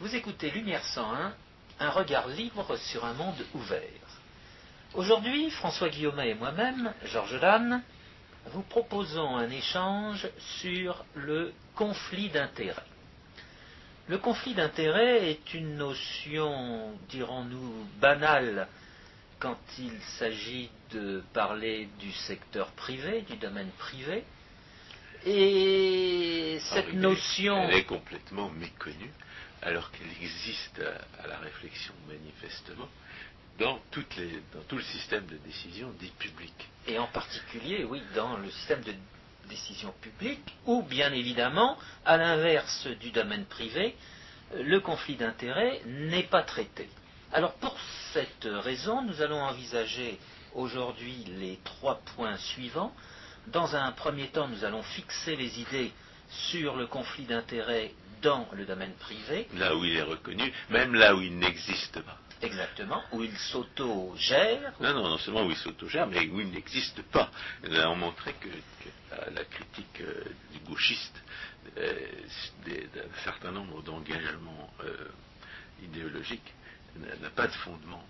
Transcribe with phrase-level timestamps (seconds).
[0.00, 1.34] Vous écoutez Lumière 101,
[1.80, 3.82] un regard libre sur un monde ouvert.
[4.94, 7.82] Aujourd'hui, François Guillaumet et moi-même, Georges Lannes,
[8.52, 10.28] vous proposons un échange
[10.60, 12.80] sur le conflit d'intérêts.
[14.06, 18.68] Le conflit d'intérêts est une notion, dirons-nous, banale
[19.40, 24.22] quand il s'agit de parler du secteur privé, du domaine privé.
[25.26, 27.62] Et cette Ah oui, notion...
[27.68, 29.10] Elle est complètement méconnue,
[29.62, 30.80] alors qu'elle existe
[31.22, 32.88] à, la réflexion manifestement
[33.58, 34.04] dans, tout
[34.76, 36.54] le système de décision dit public.
[36.86, 38.94] et en particulier, oui, dans le système de
[39.48, 43.96] décision publique, où, bien évidemment, à l'inverse du domaine privé,
[44.54, 46.88] le conflit d'intérêts n'est pas traité.
[47.32, 47.76] Alors, pour
[48.12, 50.18] cette raison, nous allons envisager
[50.54, 52.94] aujourd'hui les trois points suivants.
[53.48, 55.92] Dans un premier temps, nous allons fixer les idées
[56.30, 61.14] sur le conflit d'intérêts dans le domaine privé, Là où il est reconnu, même là
[61.14, 62.18] où il n'existe pas.
[62.42, 67.02] exactement, où il s'auto-gère, Non, non, non seulement où il s'autogère, mais où il n'existe
[67.02, 67.30] pas.
[67.64, 71.22] Avons montré que, que la, la critique euh, du gauchiste
[71.76, 71.92] euh,
[72.66, 74.94] d'un certain nombre d'engagements euh,
[75.82, 76.52] idéologiques
[76.96, 78.02] n'a pas de fondement.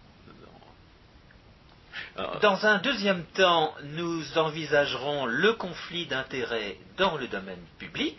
[2.17, 8.17] Alors, Dans un deuxième temps, nous envisagerons le conflit d'intérêts dans le domaine public.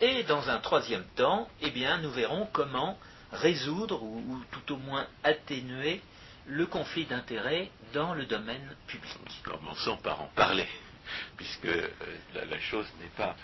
[0.00, 2.98] Et dans un troisième temps, eh bien, nous verrons comment
[3.32, 6.00] résoudre ou, ou tout au moins atténuer
[6.46, 9.18] le conflit d'intérêts dans le domaine public.
[9.44, 10.66] commençons par en parler,
[11.36, 11.88] puisque euh,
[12.34, 13.36] la, chose n'est pas,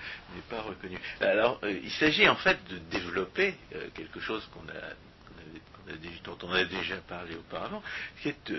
[0.48, 0.98] pas reconnue.
[1.20, 6.38] Alors, euh, il s'agit en fait de développer euh, quelque chose qu'on a, a dont
[6.42, 7.82] on a déjà parlé auparavant,
[8.20, 8.52] qui est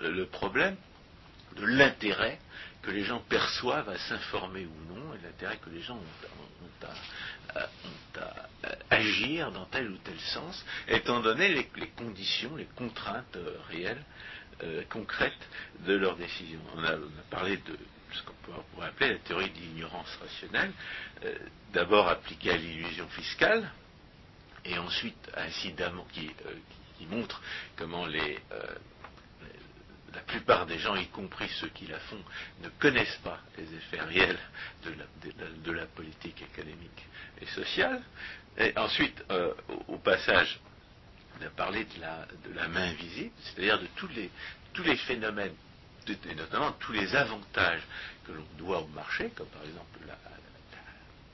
[0.00, 0.76] le problème
[1.56, 2.38] de l'intérêt
[2.82, 6.86] que les gens perçoivent à s'informer ou non, et l'intérêt que les gens ont,
[8.16, 8.46] à,
[8.90, 14.02] agir dans tel ou tel sens, étant donné les, conditions, les contraintes euh, réelles,
[14.62, 15.48] euh, concrètes
[15.86, 16.60] de leurs décisions.
[16.76, 16.96] On a,
[17.30, 17.78] parlé de
[18.12, 20.72] ce qu'on pourrait- appeler la théorie de l'ignorance rationnelle,
[21.24, 21.34] euh,
[21.72, 23.70] d'abord appliquée à l'illusion fiscale,
[24.64, 26.30] et ensuite incidemment qui,
[27.10, 27.40] montre
[27.76, 28.38] comment les-
[30.14, 32.22] la plupart des gens, y compris ceux qui la font,
[32.62, 34.38] ne connaissent pas les effets réels
[34.84, 37.06] de la, politique économique
[37.40, 38.02] et sociale.
[38.56, 39.52] Et ensuite, euh,
[39.88, 40.58] au, passage,
[41.38, 44.30] on a parlé de la, main invisible, c'est-à-dire de tous les,
[44.72, 45.54] tous les phénomènes,
[46.08, 47.82] et notamment tous les avantages
[48.26, 49.98] que l'on doit au marché, comme par exemple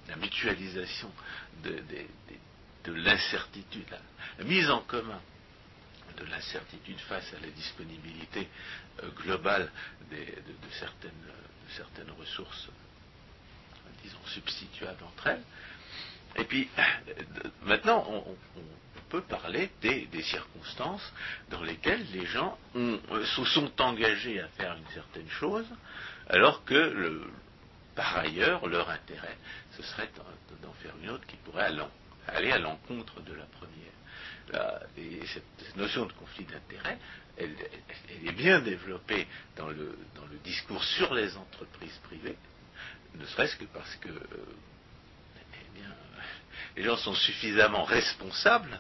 [0.09, 1.11] la, mutualisation
[1.63, 3.87] de, l'incertitude,
[4.39, 5.21] la mise en commun
[6.17, 8.49] de l'incertitude face à la disponibilité
[9.03, 9.71] euh, globale
[10.11, 10.17] de,
[10.79, 12.69] certaines, ressources,
[14.03, 15.43] disons, substituables entre elles.
[16.37, 16.83] Et puis, euh,
[17.63, 18.37] maintenant, on,
[19.11, 21.13] peut parler des, circonstances
[21.49, 25.67] dans lesquelles les gens euh, se sont engagés à faire une certaine chose,
[26.29, 27.23] alors que,
[27.95, 29.37] par ailleurs, leur intérêt,
[29.77, 31.71] ce serait d'en- faire une autre qui pourrait
[32.27, 33.93] aller à l'encontre de la première.
[34.97, 36.99] Et cette, notion de conflit d'intérêt,
[37.37, 37.55] elle,
[38.25, 39.97] est bien développée dans le,
[40.45, 42.37] discours sur les entreprises privées,
[43.15, 44.27] ne serait-ce que parce que euh,
[46.77, 48.79] eh les gens sont suffisamment responsables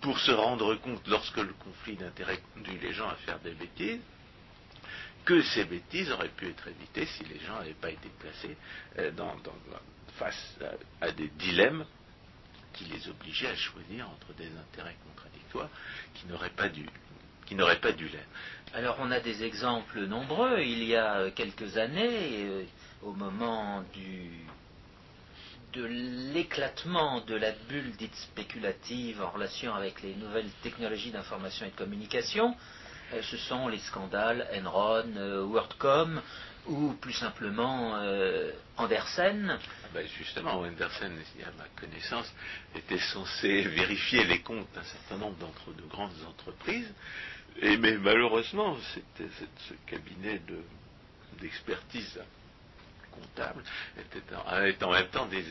[0.00, 4.00] pour se rendre compte, lorsque le conflit d'intérêt conduit les gens à faire des bêtises,
[5.24, 8.56] que ces bêtises auraient pu être évitées si les gens n'avaient pas été placés
[8.98, 9.10] euh,
[10.18, 10.56] face
[11.00, 11.86] à des dilemmes
[12.74, 15.68] qui les obligeaient à choisir entre des intérêts contradictoires
[16.14, 16.86] qui n'auraient pas dû,
[17.80, 18.28] pas dû l'être.
[18.74, 20.60] Alors on a des exemples nombreux.
[20.60, 22.64] Il y a euh, quelques années, euh,
[23.02, 24.30] au moment du,
[25.74, 31.70] de l'éclatement de la bulle dite spéculative en relation avec les nouvelles technologies d'information et
[31.70, 32.56] de communication,
[33.12, 36.20] euh, ce sont les scandales Enron, euh, WorldCom
[36.66, 39.58] ou plus simplement euh, Andersen.
[39.84, 41.12] Ah ben, justement, Wendersen,
[41.44, 42.32] à ma connaissance,
[42.74, 46.92] était censé vérifier les comptes d'un certain nombre d'entre de grandes entreprises,
[47.62, 49.30] mais malheureusement, c'était
[49.68, 50.64] ce- cabinet de-
[51.40, 52.20] d'expertise
[53.14, 53.62] comptable
[53.98, 55.44] était en, même temps des,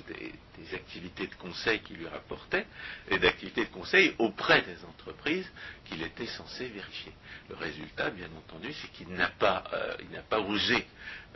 [0.73, 2.65] activités de conseil qui lui rapportaient
[3.09, 5.49] et d'activités de conseil auprès des entreprises
[5.85, 7.13] qu'il était censé vérifier.
[7.49, 10.85] Le résultat, bien entendu, c'est qu'il n'a pas, euh, il n'a pas osé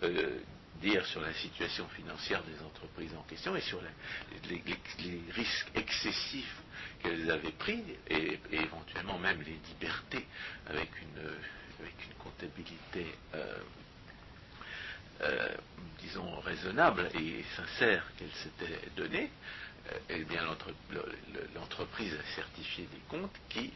[0.03, 0.39] euh,
[0.81, 3.81] dire sur la situation financière des entreprises en question et sur
[4.50, 4.63] les,
[5.31, 6.62] risques excessifs
[7.01, 10.25] qu'elles avaient pris et, éventuellement même les libertés
[10.68, 11.19] avec une,
[11.80, 13.57] avec une comptabilité euh,
[15.22, 15.50] euh,
[16.02, 19.30] disons, raisonnable et sincère qu'elle s'était donnée,
[19.92, 23.72] euh, eh bien, l'entre- le- le- l'entreprise a certifié des comptes qui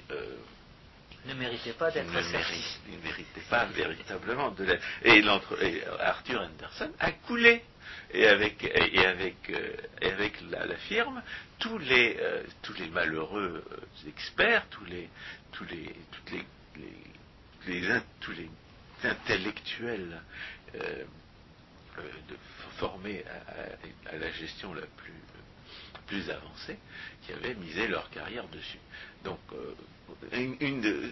[1.25, 4.83] ne méritaient pas d'être ne ne méritait pas véritablement de l'être.
[5.03, 5.23] Et,
[5.99, 7.63] Arthur Anderson a coulé.
[8.13, 11.21] Et avec, et avec, euh, et avec la, la firme,
[11.59, 15.09] tous les, euh, tous les malheureux euh, experts, tous les,
[15.51, 16.43] tous les, toutes les,
[16.75, 18.49] les- tous les
[19.03, 20.21] intellectuels
[20.75, 21.03] euh, euh,
[21.97, 22.37] de-
[22.77, 23.23] formés
[24.09, 25.13] à, la gestion la plus,
[26.07, 26.77] plus avancée,
[27.25, 28.79] qui avaient misé leur carrière dessus.
[29.23, 29.75] Donc, euh,
[30.33, 31.11] une, une de-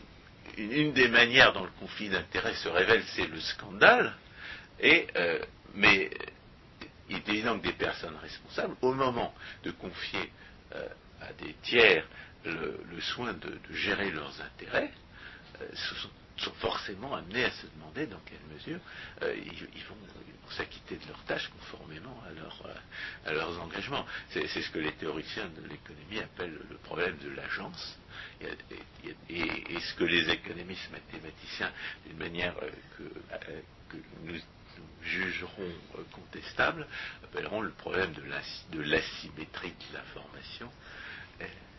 [0.57, 4.13] une- une des manières dont le conflit d'intérêts se révèle, c'est le scandale.
[4.79, 5.39] Et, euh,
[5.75, 6.09] mais
[7.09, 9.33] il est évident que des personnes responsables, au moment
[9.63, 10.31] de confier
[10.75, 10.87] euh,
[11.21, 12.07] à des tiers
[12.45, 14.91] le, soin de, gérer leurs intérêts,
[15.61, 15.65] euh,
[16.39, 18.79] sont forcément amenés à se demander dans quelle mesure
[19.21, 19.95] euh, ils, vont,
[20.51, 24.05] s'acquitter de leurs tâches conformément à, euh, leurs engagements.
[24.29, 27.97] C'est ce que les théoriciens de l'économie appellent le problème de l'agence.
[28.41, 31.71] Et, ce que les économistes mathématiciens,
[32.05, 35.71] d'une manière euh, que, nous, nous jugerons
[36.11, 36.87] contestable,
[37.23, 40.71] appelleront le problème de l'asymétrie de l'information.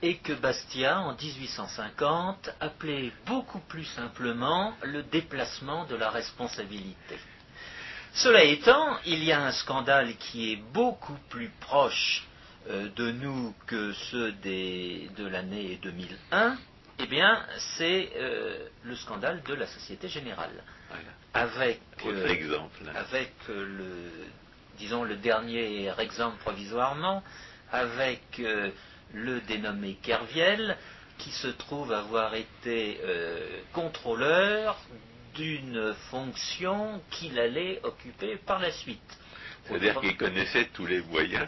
[0.03, 7.19] Et que Bastia, en 1850, appelait beaucoup plus simplement le déplacement de la responsabilité.
[8.15, 12.27] Cela étant, il y a un scandale qui est beaucoup plus proche
[12.69, 16.57] euh, de nous que ceux des- de l'année 2001,
[16.99, 17.43] eh bien,
[17.79, 20.63] c'est euh, le scandale de la Société Générale.
[20.89, 21.03] Voilà.
[21.33, 22.83] Avec, euh, exemple.
[22.95, 24.11] avec le,
[24.79, 27.23] disons, le dernier exemple provisoirement,
[27.71, 28.41] avec
[29.15, 30.77] le dénommé Kerviel,
[31.19, 34.79] qui se trouve avoir été euh, contrôleur
[35.35, 39.19] d'une fonction qu'il allait occuper par la suite.
[39.67, 41.47] C'est-à-dire qu'il connaissait tous les moyens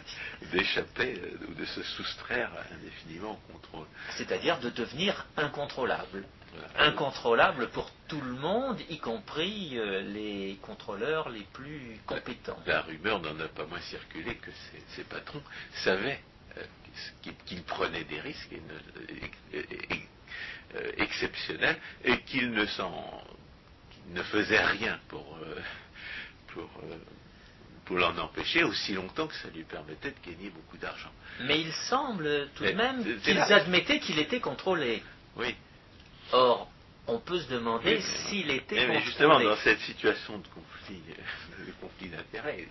[0.51, 3.87] d'échapper euh, ou de se soustraire indéfiniment au contrôle.
[4.11, 6.23] C'est-à-dire de devenir incontrôlable.
[6.53, 6.89] Voilà.
[6.89, 12.59] Incontrôlable pour tout le monde, y compris euh, les contrôleurs les plus compétents.
[12.67, 15.41] La rumeur n'en a pas moins circulé que ses, ses patrons
[15.83, 16.19] savaient
[17.21, 20.07] qu'il qu'il prenait des risques et ne- et- et- et-
[20.75, 23.23] euh, exceptionnels et qu'il ne, s'en-
[23.91, 25.59] qu'il ne faisait rien pour, euh,
[26.47, 26.97] pour, euh,
[27.85, 31.11] pour l'en empêcher aussi longtemps que ça lui permettait de gagner beaucoup d'argent.
[31.41, 35.03] Mais il semble tout de même qu'ils admettaient qu'il était contrôlé.
[35.35, 35.55] Oui,
[36.31, 36.71] Or,
[37.07, 41.01] on peut se demander s'il était Eh, mais justement, dans cette situation de conflit,
[41.67, 42.65] de conflit d'intérêt,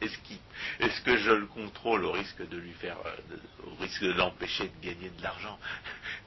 [0.00, 4.12] est-ce que je le contrôle au risque de lui faire, euh, de- au risque de
[4.12, 5.58] l'empêcher de gagner de l'argent,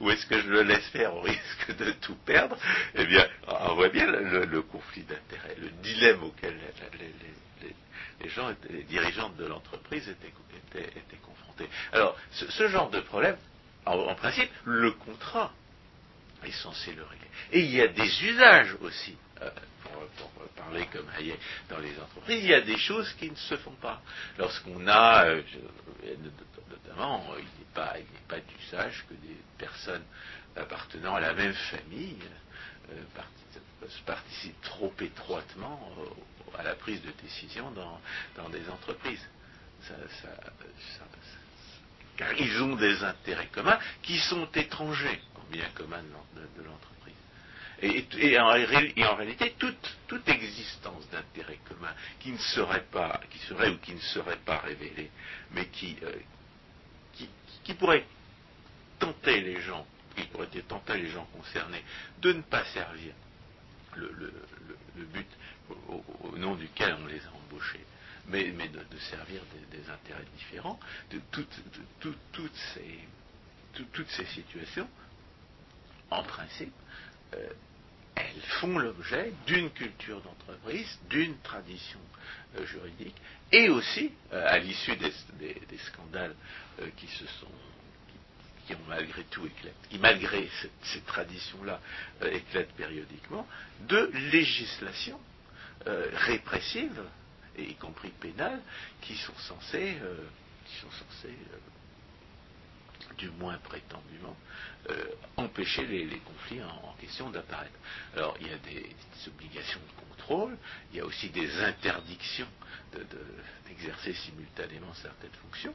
[0.00, 2.56] ou est-ce que je le laisse faire au risque de tout perdre?
[2.94, 6.54] Eh bien, on voit bien le, le- le conflit d'intérêt, le dilemme auquel
[6.98, 7.76] les, les- les-
[8.22, 11.68] les gens, étaient- les dirigeants de l'entreprise étaient, étaient- étaient confrontés.
[11.92, 13.36] Alors, ce, ce genre de problème,
[13.86, 15.52] en, en principe, le contrat
[16.44, 17.56] est.
[17.56, 19.50] Et il y a des usages aussi, euh,
[20.16, 21.38] pour, parler comme Hayek
[21.68, 24.02] dans les entreprises, il y a des choses qui ne se font pas.
[24.38, 25.42] Lorsqu'on a, euh,
[26.68, 27.94] notamment, il n'est pas,
[28.28, 30.04] pas d'usage que des personnes
[30.56, 32.18] appartenant à la même famille
[32.92, 33.02] euh,
[34.04, 35.90] participent trop étroitement
[36.58, 38.00] à la prise de décision dans,
[38.36, 39.26] dans des entreprises.
[42.16, 46.66] Car ils ont des intérêts communs qui sont étrangers bien commun de l'en- de- de
[46.66, 47.14] l'entreprise.
[47.82, 48.48] Et, en,
[49.16, 54.00] réalité, toute, toute existence d'intérêts communs qui ne serait pas, qui serait ou qui ne
[54.00, 55.10] serait pas révélée,
[55.52, 56.12] mais qui, euh,
[57.64, 58.04] qui, pourrait
[58.98, 61.82] tenter les gens, qui pourrait tenter les gens concernés
[62.18, 63.14] de ne pas servir
[63.96, 64.32] le, le-
[64.96, 65.26] le- but
[65.88, 67.84] au, nom duquel on les a embauchés,
[68.26, 69.40] mais, mais de, servir
[69.70, 70.78] des, intérêts différents,
[71.10, 72.98] de toutes, de tout- toutes, ces,
[73.72, 74.88] tout- toutes ces situations,
[76.10, 76.72] en principe,
[77.34, 77.48] euh,
[78.16, 82.00] elles font l'objet d'une culture d'entreprise, d'une tradition
[82.58, 83.16] euh, juridique,
[83.52, 85.12] et aussi, euh, à l'issue des,
[85.78, 86.34] scandales
[86.96, 87.48] qui se sont
[88.70, 90.48] qui, ont malgré tout éclaté, qui malgré
[90.82, 91.80] cette, tradition-là
[92.22, 93.46] euh, éclatent périodiquement,
[93.88, 95.18] de législation
[95.86, 97.02] euh, répressive,
[97.56, 98.60] et y compris pénale,
[99.00, 99.96] qui sont censées,
[103.20, 104.36] du moins prétendument,
[104.88, 105.04] euh,
[105.36, 107.78] empêcher les, conflits en, question d'apparaître.
[108.16, 108.96] Alors, il y a des,
[109.28, 110.56] obligations de contrôle,
[110.90, 112.48] il y a aussi des interdictions
[112.92, 113.26] de- de-
[113.68, 115.74] d'exercer simultanément certaines fonctions.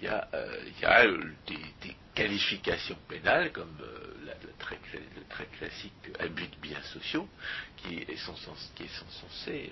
[0.00, 6.82] Il y a, euh, des, qualifications pénales comme euh, le, très, classique abus de biens
[6.82, 7.26] sociaux
[7.78, 8.34] qui, sont,
[8.74, 9.70] qui censés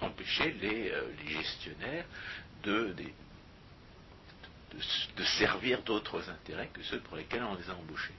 [0.00, 0.92] empêcher les,
[1.26, 2.04] gestionnaires
[2.62, 2.94] de,
[4.74, 8.14] de, servir d'autres intérêts que ceux pour lesquels on les a embauchés.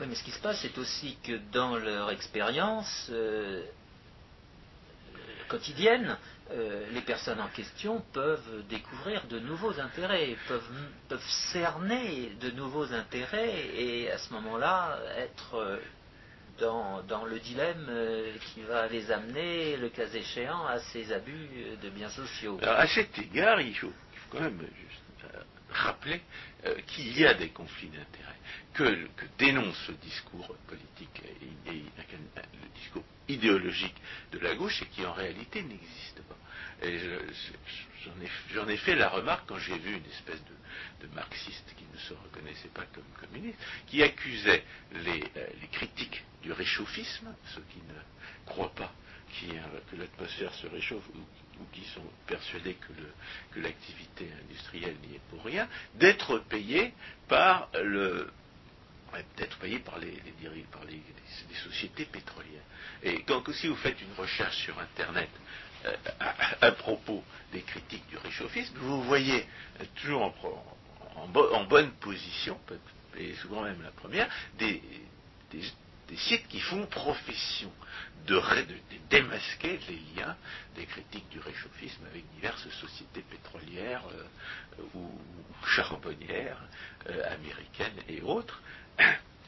[0.00, 3.64] Oui, mais ce qui se passe, c'est aussi que dans leur expérience euh,
[5.48, 6.18] quotidienne,
[6.50, 10.70] euh, les personnes en question peuvent découvrir de nouveaux intérêts, peuvent,
[11.08, 15.78] peuvent cerner de nouveaux intérêts et à ce moment-là être euh,
[16.58, 17.90] dans, dans, le dilemme
[18.40, 21.50] qui va les amener, le cas échéant, à ces abus
[21.82, 22.58] de biens sociaux.
[22.62, 24.66] Alors à cet égard, il faut, il faut quand même
[25.70, 26.20] rappeler
[26.64, 28.36] euh, qu'il y a des conflits d'intérêts,
[28.74, 29.08] que,
[29.38, 33.96] dénonce le discours politique et, le discours idéologique
[34.32, 36.36] de la gauche et qui en réalité n'existe pas.
[38.52, 42.12] J'en ai, fait la remarque quand j'ai vu une espèce de, marxiste qui ne se
[42.14, 48.74] reconnaissait pas comme communiste, qui accusait les, euh, critiques du réchauffisme, ceux qui ne croient
[48.74, 48.92] pas
[49.90, 51.08] que l'atmosphère se réchauffe
[51.72, 52.76] qui sont persuadés
[53.52, 56.92] que l'activité industrielle n'y est pour rien, d'être payés
[57.28, 58.30] par le
[59.60, 60.10] payés par les,
[60.70, 61.00] par les,
[61.64, 62.62] sociétés pétrolières.
[63.02, 65.30] Et quand si vous faites une recherche sur Internet
[65.86, 65.94] euh,
[66.60, 69.46] à, propos des critiques du réchauffisme, vous voyez
[69.94, 70.34] toujours
[71.16, 72.58] en, bonne position,
[73.16, 74.82] et souvent même la première, des
[76.14, 77.72] sites qui font profession
[78.26, 78.40] de,
[79.10, 80.36] démasquer les liens
[80.74, 85.10] des critiques du réchauffisme avec diverses sociétés pétrolières euh, ou,
[85.66, 86.62] charbonnières
[87.08, 88.60] euh, américaines et autres.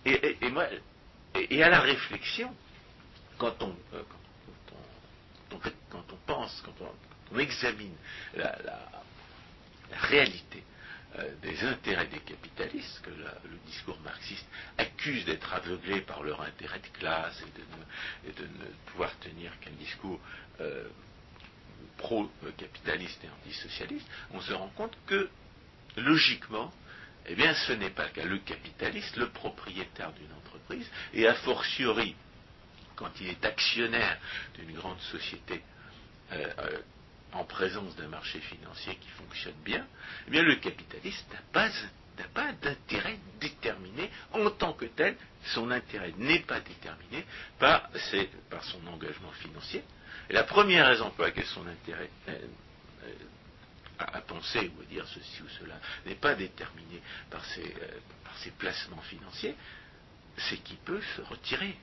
[0.04, 0.38] Et,
[1.50, 2.54] et, à la réflexion,
[3.36, 4.02] quand on, euh,
[5.90, 6.74] quand on, pense, quand
[7.32, 7.94] on, examine
[8.34, 8.54] la
[9.92, 10.62] réalité
[11.42, 14.46] des intérêts des capitalistes, que le discours marxiste
[14.76, 17.42] accuse d'être aveuglés par leur intérêt de classe
[18.26, 20.20] et de ne, pouvoir tenir qu'un discours
[20.60, 20.88] euh,
[21.96, 25.28] pro-capitaliste et antisocialiste, on se rend compte que,
[25.96, 26.72] logiquement,
[27.26, 28.24] eh bien, ce n'est pas le cas.
[28.24, 32.14] Le capitaliste, le propriétaire d'une entreprise, et a fortiori,
[32.96, 34.18] quand il est actionnaire
[34.54, 35.62] d'une grande société
[36.32, 36.78] euh,
[37.32, 39.87] en présence d'un marché financier qui fonctionne bien,
[40.26, 45.16] eh bien le capitaliste n'a pas, d'intérêt déterminé en tant que tel.
[45.54, 47.25] Son intérêt n'est pas déterminé
[47.58, 47.90] par,
[48.50, 49.85] par, son engagement financier.
[50.28, 52.38] Et la première raison pour laquelle son intérêt euh,
[53.04, 53.12] euh,
[53.99, 58.37] à, penser ou à dire ceci ou cela n'est pas déterminé par ses, euh, par
[58.38, 59.54] ses placements financiers,
[60.37, 61.76] c'est qu'il peut se retirer.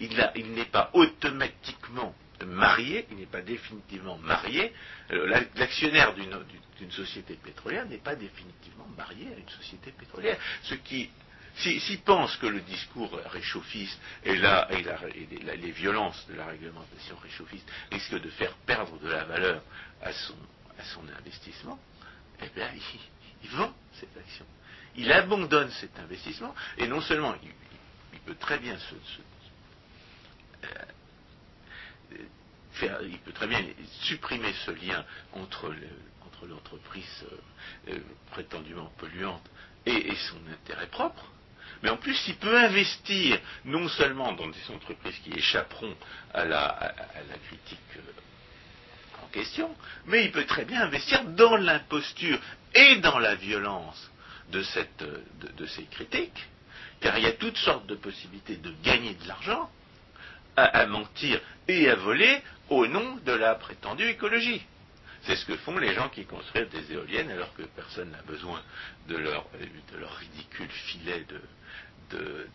[0.00, 2.14] Il, n'est pas automatiquement
[2.46, 4.72] marié, il n'est pas définitivement marié,
[5.10, 10.38] euh, l'actionnaire d'une société pétrolière n'est pas définitivement marié à une société pétrolière.
[10.62, 11.10] Ce qui,
[11.56, 18.30] s'il pense que le discours réchauffiste et, les violences de la réglementation réchauffiste risquent de
[18.30, 19.62] faire perdre de la valeur
[20.02, 20.36] à son,
[20.78, 21.78] à son investissement,
[22.40, 22.68] eh bien,
[23.42, 24.46] il, vend cette action.
[24.96, 28.94] Il abandonne cet investissement et non seulement il, peut très bien se,
[30.64, 30.84] euh,
[32.82, 33.60] il peut très bien
[34.02, 35.74] supprimer ce lien entre,
[36.46, 37.98] l'entreprise euh, euh,
[38.30, 39.42] prétendument polluante
[39.86, 41.24] et, son intérêt propre,
[41.82, 45.96] mais en plus il peut investir non seulement dans des entreprises qui échapperont
[46.34, 46.94] à la,
[47.46, 49.74] critique euh, en question,
[50.06, 52.38] mais il peut très bien investir dans l'imposture
[52.74, 54.10] et dans la violence
[54.50, 56.48] de ces critiques,
[57.00, 59.70] car il y a toutes sortes de possibilités de gagner de l'argent
[60.64, 64.62] à, mentir et à voler au nom de la prétendue écologie.
[65.22, 68.62] C'est ce que font les gens qui construisent des éoliennes alors que personne n'a besoin
[69.08, 69.46] de leur,
[70.18, 71.26] ridicule filet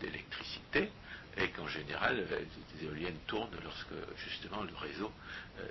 [0.00, 0.90] d'électricité
[1.36, 5.12] et qu'en général les éoliennes tournent lorsque justement le réseau
[5.60, 5.68] euh,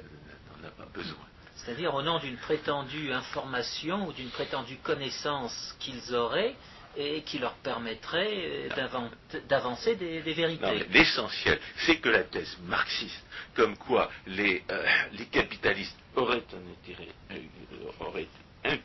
[0.62, 1.26] n'en a pas besoin.
[1.56, 6.56] C'est-à-dire au nom d'une prétendue information ou d'une prétendue connaissance qu'ils auraient,
[6.96, 10.86] et qui leur permettrait euh, d'avancer des, vérités.
[10.92, 13.24] L'essentiel, c'est que la thèse marxiste,
[13.56, 18.28] comme quoi les, euh, les capitalistes auraient un intérêt, euh, auraient
[18.66, 18.78] un,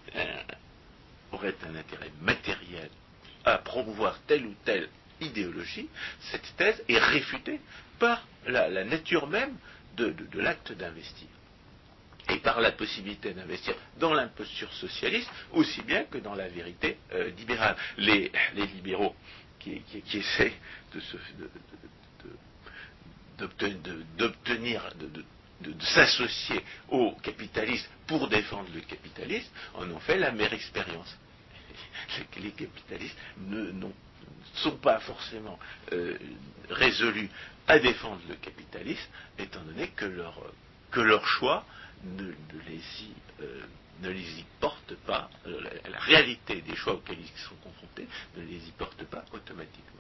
[1.32, 2.90] un intérêt matériel
[3.44, 4.88] à promouvoir telle ou telle
[5.20, 5.88] idéologie,
[6.30, 7.60] cette thèse est réfutée
[7.98, 9.56] par la, nature même
[9.96, 11.26] de l'acte d'investir
[12.28, 17.30] et par la possibilité d'investir dans l'imposture socialiste aussi bien que dans la vérité euh,
[17.30, 17.76] libérale.
[17.96, 19.14] Les, libéraux
[19.58, 19.82] qui,
[20.14, 20.52] essaient
[24.18, 31.16] d'obtenir, de, s'associer aux capitalistes pour défendre le capitalisme en ont fait la mère expérience.
[32.40, 33.88] Les, capitalistes ne
[34.54, 35.58] sont pas forcément
[35.92, 36.16] euh,
[36.70, 37.30] résolus
[37.66, 39.08] à défendre le capitalisme,
[39.38, 41.64] étant donné que leur choix
[42.04, 42.32] ne,
[42.68, 43.62] les, y, euh,
[44.02, 48.42] ne les y porte pas, euh, la, réalité des choix auxquels ils sont confrontés ne
[48.44, 49.97] les y porte pas automatiquement.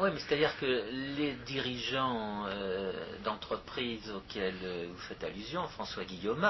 [0.00, 0.84] Oui, mais c'est-à-dire que
[1.16, 6.44] les dirigeants euh, d'entreprises auxquels euh, vous faites allusion, François Guillaume,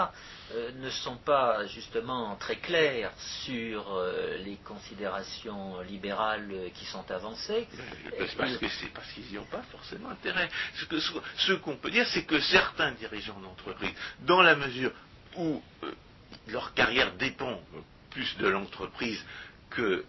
[0.52, 3.12] euh, ne sont pas justement très clairs
[3.44, 4.02] sur
[4.44, 7.68] les considérations libérales qui sont avancées.
[8.18, 10.48] C'est parce que c'est parce qu'ils n'y ont pas forcément intérêt.
[11.36, 14.92] Ce qu'on peut dire, c'est que certains dirigeants d'entreprise, dans la mesure
[15.36, 15.62] où
[16.48, 17.60] leur carrière dépend
[18.10, 19.22] plus de l'entreprise
[19.70, 20.04] que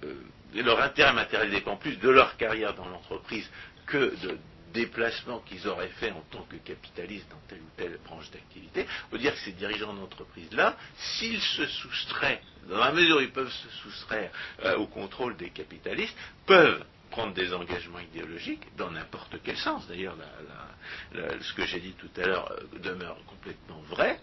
[0.62, 3.50] leur intérêt matériel dépend plus de leur carrière dans l'entreprise
[3.86, 4.38] que de
[4.74, 9.12] déplacements qu'ils auraient fait en tant que capitalistes dans telle ou telle branche d'activité, on
[9.12, 13.52] peut dire que ces dirigeants d'entreprise-là, s'ils se soustraient, dans la mesure où ils peuvent
[13.52, 14.32] se soustraire
[14.64, 19.88] euh, au contrôle des capitalistes, peuvent prendre des engagements idéologiques dans n'importe quel sens.
[19.88, 20.18] D'ailleurs,
[21.14, 24.20] ce que j'ai dit tout à l'heure euh, demeure complètement vrai,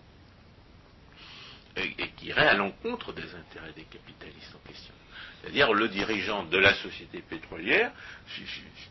[1.76, 4.94] et, qui irait à l'encontre des intérêts des capitalistes en question
[5.42, 7.90] c'est-à-dire le dirigeant de la société pétrolière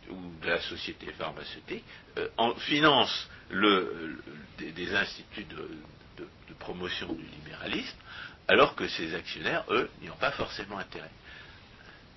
[0.09, 1.83] ou de la société pharmaceutique,
[2.17, 5.69] euh, finance des, instituts de,
[6.59, 7.97] promotion du libéralisme,
[8.47, 11.09] alors que ses actionnaires, eux, n'y ont pas forcément intérêt.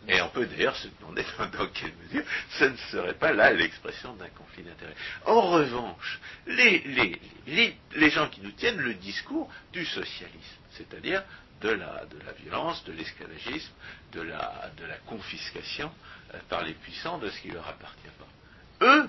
[0.08, 4.14] Et on peut d'ailleurs se demander dans quelle mesure ce ne serait pas là l'expression
[4.14, 4.94] d'un conflit d'intérêts.
[5.24, 11.22] En revanche, les, gens qui nous tiennent le discours du socialisme, c'est-à-dire
[11.60, 13.72] de la, de la violence, de l'esclavagisme,
[14.12, 14.70] de la,
[15.06, 15.90] confiscation
[16.34, 18.86] euh, par les puissants de ce qui leur appartient pas.
[18.86, 19.08] Eux,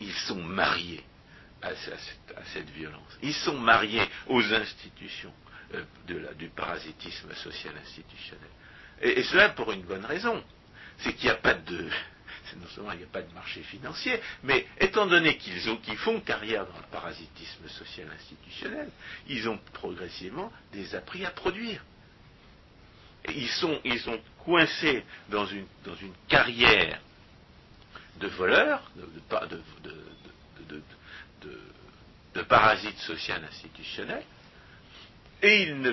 [0.00, 1.04] ils sont mariés
[1.60, 3.18] à, cette, violence.
[3.22, 5.34] Ils sont mariés aux institutions
[5.74, 5.84] euh,
[6.34, 8.48] du parasitisme social institutionnel.
[9.02, 10.42] Et, cela pour une bonne raison.
[10.98, 11.88] C'est qu'il n'y a pas de,
[12.56, 16.66] non seulement il n'y a pas de marché financier, mais étant donné qu'ils font carrière
[16.66, 18.90] dans le parasitisme social institutionnel,
[19.28, 21.84] ils ont progressivement des appris à produire.
[23.28, 25.66] ils, sont, ils sont coincés dans une,
[26.28, 27.00] carrière
[28.18, 29.06] de voleurs, de,
[32.34, 34.24] de, parasites sociaux institutionnels,
[35.42, 35.92] et, il ne,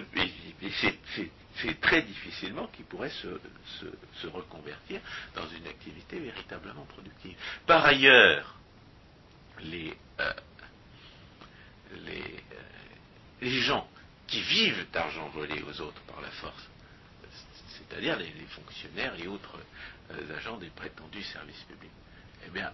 [1.62, 5.00] c'est très difficilement qu'ils pourraient se, reconvertir
[5.36, 7.36] dans une activité véritablement productive.
[7.66, 8.56] Par ailleurs,
[9.60, 10.34] les, euh,
[11.94, 12.22] euh,
[13.42, 13.88] les, gens
[14.28, 16.70] qui vivent d'argent volé aux autres par la force,
[17.70, 19.60] c'est-à-dire les, fonctionnaires et autres
[20.12, 21.92] euh, agents des prétendus services publics,
[22.46, 22.72] eh bien,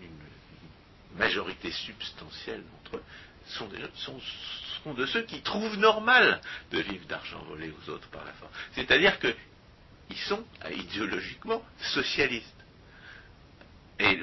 [0.00, 3.04] une majorité substantielle d'entre eux
[3.48, 3.68] sont,
[4.84, 8.52] sont, de ceux qui trouvent normal de vivre d'argent volé aux autres par la force.
[8.74, 12.54] C'est-à-dire qu'ils sont idéologiquement socialistes.
[13.98, 14.18] Et,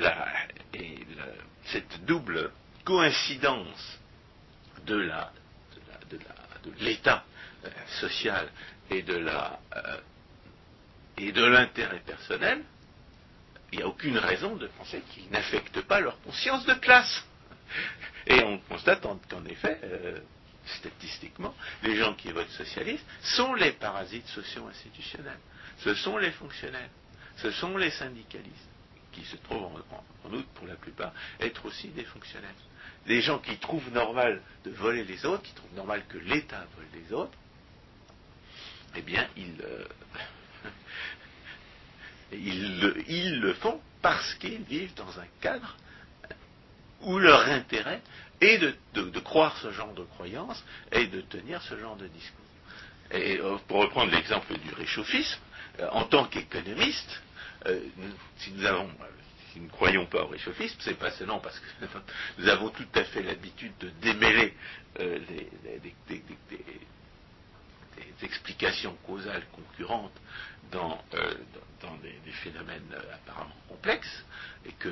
[1.65, 2.51] cette double
[2.83, 3.99] coïncidence
[4.85, 5.31] de la
[6.11, 7.23] de l'état
[7.63, 8.47] euh, social
[8.89, 9.97] et de la euh,
[11.17, 12.63] et de l'intérêt personnel,
[13.71, 17.25] il n'y a aucune raison de penser qu'ils n'affectent pas leur conscience de classe.
[18.27, 20.19] Et on constate qu'en effet, euh,
[20.65, 25.39] statistiquement, les gens qui votent socialistes sont les parasites sociaux institutionnels.
[25.79, 26.89] Ce sont les fonctionnaires,
[27.37, 28.69] ce sont les syndicalistes,
[29.11, 32.55] qui se trouvent en, outre, pour la plupart, être aussi des fonctionnaires.
[33.05, 36.87] Des gens qui trouvent normal de voler les autres, qui trouvent normal que l'État vole
[36.93, 37.37] les autres,
[38.95, 39.85] eh bien, ils, euh,
[42.31, 45.75] ils le font parce qu'ils vivent dans un cadre
[47.01, 48.01] où leur intérêt
[48.41, 52.45] est de, croire ce genre de croyance et de tenir ce genre de discours.
[53.11, 55.39] Et euh, pour reprendre l'exemple du réchauffisme,
[55.79, 57.21] euh, en tant qu'économiste,
[57.67, 57.79] euh,
[58.37, 58.89] si nous avons
[59.51, 61.85] si nous ne croyons pas au réchauffisme, c'est pas seulement parce que
[62.39, 64.53] nous avons tout à fait l'habitude de démêler
[64.99, 65.49] des,
[68.21, 70.19] explications causales concurrentes
[70.71, 71.01] dans,
[72.01, 74.25] des, phénomènes apparemment complexes,
[74.65, 74.89] et que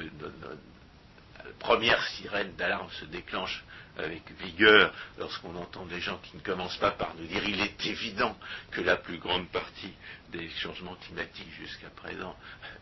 [1.59, 3.63] première sirène d'alarme se déclenche
[3.97, 7.85] avec vigueur lorsqu'on entend des gens qui ne commencent pas par nous dire il est
[7.85, 8.35] évident
[8.71, 9.93] que la plus grande partie
[10.31, 12.35] des changements climatiques jusqu'à présent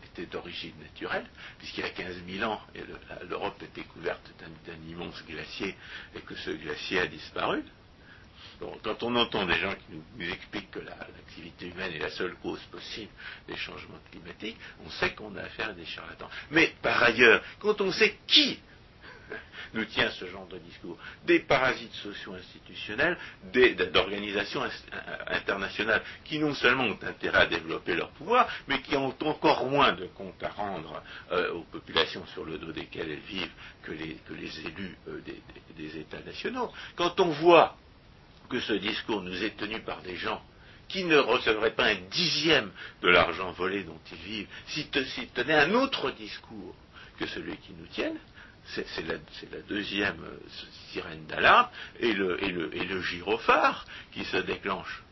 [0.04, 1.26] était d'origine naturelle,
[1.58, 2.60] puisqu'il y a 15 000 ans,
[3.28, 4.32] l'Europe était couverte
[4.66, 5.76] d'un immense glacier
[6.14, 7.62] et que ce glacier a disparu
[8.82, 12.60] quand on entend des gens qui nous, expliquent que l'activité humaine est la seule cause
[12.70, 13.10] possible
[13.48, 16.28] des changements climatiques, on sait qu'on a affaire à des charlatans.
[16.50, 18.58] Mais par ailleurs, quand on sait qui
[19.74, 23.16] nous tient ce genre de discours Des parasites socio-institutionnels,
[23.92, 24.62] d'organisations
[25.28, 29.92] internationales qui non seulement ont intérêt à développer leur pouvoir, mais qui ont encore moins
[29.92, 34.18] de comptes à rendre euh, aux populations sur le dos desquelles elles vivent que les,
[34.66, 35.20] élus euh,
[35.76, 36.70] des, États nationaux.
[36.96, 37.76] Quand on voit
[38.52, 40.42] que ce discours nous est tenu par des gens
[40.88, 45.72] qui ne recevraient pas un dixième de l'argent volé dont ils vivent, s'ils tenaient un
[45.72, 46.74] autre discours
[47.18, 48.18] que celui qui nous tiennent,
[48.66, 49.16] c'est la,
[49.68, 50.38] deuxième euh,
[50.92, 55.02] sirène d'alarme et le, gyrophare qui se déclenche.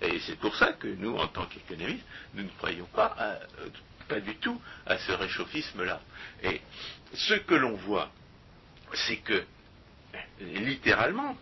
[0.00, 3.68] Et c'est pour ça que nous, en tant qu'économistes, nous ne croyons pas, euh,
[4.08, 6.00] pas du tout à ce réchauffisme-là.
[6.42, 6.60] Et
[7.12, 8.10] ce que l'on voit,
[8.94, 9.44] c'est que,
[10.40, 11.36] littéralement,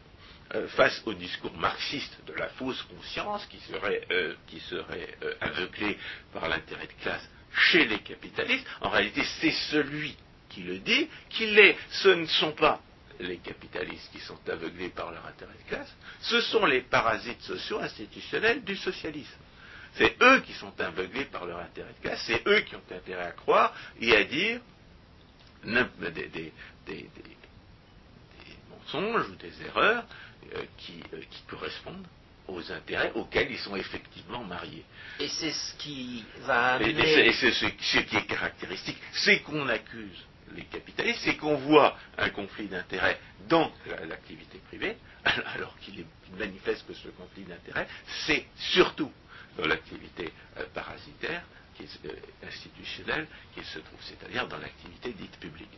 [0.54, 4.06] euh, face au discours marxiste de la fausse conscience qui serait,
[4.46, 5.98] qui serait aveuglée
[6.32, 10.16] par l'intérêt de classe chez les capitalistes, en réalité c'est celui
[10.48, 12.80] qui le dit, qu'il est, ce ne sont pas
[13.20, 17.80] les capitalistes qui sont aveuglés par leur intérêt de classe, ce sont les parasites sociaux
[17.80, 19.38] institutionnels du socialisme.
[19.94, 23.26] C'est eux qui sont aveuglés par leur intérêt de classe, c'est eux qui ont intérêt
[23.26, 24.60] à croire et à dire
[25.64, 27.10] des,
[28.70, 30.25] mensonges ou des erreurs euh,
[30.78, 32.06] qui, euh, qui correspondent
[32.48, 34.84] aux intérêts auxquels ils sont effectivement mariés.
[35.18, 37.26] Et c'est ce qui va amener...
[37.26, 42.30] Et, c'est ce, qui est caractéristique, c'est qu'on accuse les capitalistes, c'est qu'on voit un
[42.30, 43.70] conflit d'intérêts dans
[44.08, 46.04] l'activité privée, alors qu'il
[46.38, 47.88] manifeste que ce conflit d'intérêts,
[48.26, 49.12] c'est surtout
[49.58, 51.42] dans l'activité euh, parasitaire,
[51.74, 55.70] qui est, euh, institutionnelle, qu'il se trouve, c'est-à-dire dans l'activité dite publique.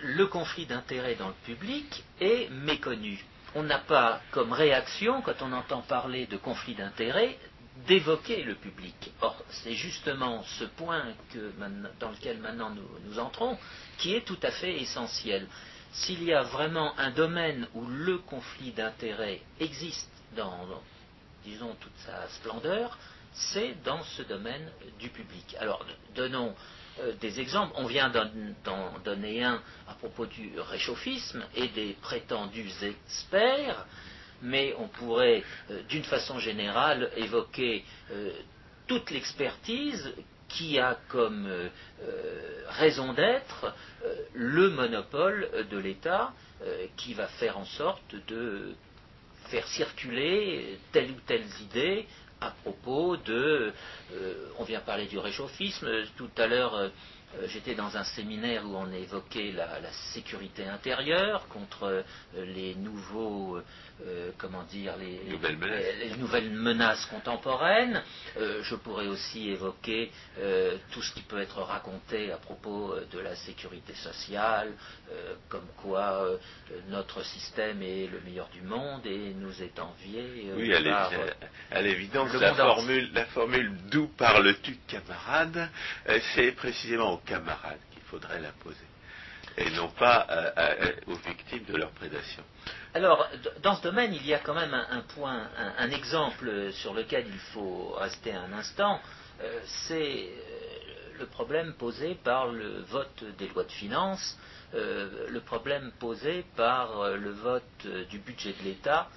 [0.00, 3.18] Le conflit d'intérêts dans le public est méconnu.
[3.54, 7.38] On n'a pas comme réaction, quand on entend parler de conflit d'intérêts,
[7.86, 9.12] d'évoquer le public.
[9.20, 11.04] Or, c'est justement ce point
[12.00, 13.56] dans lequel maintenant nous, entrons
[13.98, 15.46] qui est tout à fait essentiel.
[15.92, 20.66] S'il y a vraiment un domaine où le conflit d'intérêts existe dans,
[21.44, 22.98] disons, toute sa splendeur,
[23.32, 25.56] c'est dans ce domaine du public.
[25.58, 25.84] Alors,
[26.14, 26.54] donnons
[27.00, 27.72] euh, des exemples.
[27.76, 33.86] On vient d'en donner un à propos du réchauffisme et des prétendus experts
[34.40, 38.30] mais on pourrait, euh, d'une façon générale, évoquer euh,
[38.86, 40.12] toute l'expertise
[40.48, 41.46] qui a comme
[42.68, 43.74] raison d'être
[44.32, 46.32] le monopole de l'État
[46.96, 48.74] qui va faire en sorte de
[49.48, 52.06] faire circuler telle ou telle idée
[52.40, 53.72] à propos de...
[54.58, 56.90] on vient parler du réchauffisme, tout à l'heure
[57.36, 59.68] euh, j'étais dans un séminaire où on évoquait la,
[60.14, 62.02] sécurité intérieure contre euh,
[62.34, 63.60] les nouveaux,
[64.06, 68.02] euh, comment dire, les nouvelles menaces, contemporaines.
[68.36, 70.10] je pourrais aussi évoquer
[70.90, 74.72] tout ce qui peut être raconté à propos de la sécurité sociale,
[75.48, 76.26] comme quoi
[76.88, 80.52] notre système est le meilleur du monde et nous est envié.
[80.56, 80.72] oui,
[81.70, 85.70] à l'évidence, la formule, la formule d'où parles-tu, camarade,
[86.34, 88.76] c'est précisément camarades qu'il faudrait la poser,
[89.58, 92.42] et non pas euh, euh, aux victimes de leur prédation.
[92.94, 93.28] Alors,
[93.62, 97.38] dans ce domaine, il y a quand même un, point, un, exemple sur lequel il
[97.52, 99.00] faut rester un instant,
[99.42, 100.28] euh, c'est
[101.18, 104.38] le problème posé par le vote des lois de finances,
[104.72, 109.08] le problème posé par le vote du budget de l'État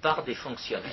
[0.00, 0.88] par des fonctionnaires.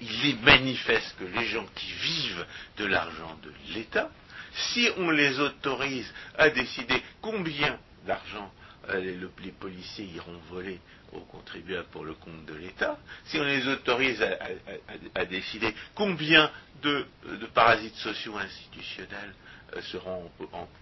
[0.00, 2.46] il est manifeste que les gens qui vivent
[2.78, 4.10] de l'argent de l'État
[4.52, 8.50] si on les autorise à décider combien d'argent
[8.88, 10.80] euh, les, policiers iront voler
[11.12, 14.22] aux contribuables pour le compte de l'État, si on les autorise
[15.14, 16.50] à, décider combien
[16.82, 17.04] de,
[17.52, 19.34] parasites sociaux institutionnels
[19.76, 20.30] euh, seront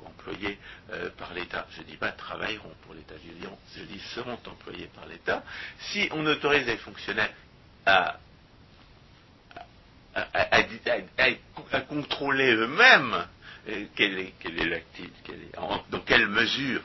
[0.07, 0.59] employés
[0.93, 3.15] euh, par l'État, je ne dis pas travailleront pour l'État,
[3.75, 5.43] je dis, seront employés par l'État,
[5.91, 7.33] si on autorise les fonctionnaires
[7.85, 8.21] à
[11.89, 13.27] contrôler eux-mêmes
[13.95, 15.11] quelle est, l'active,
[15.91, 16.83] dans quelle mesure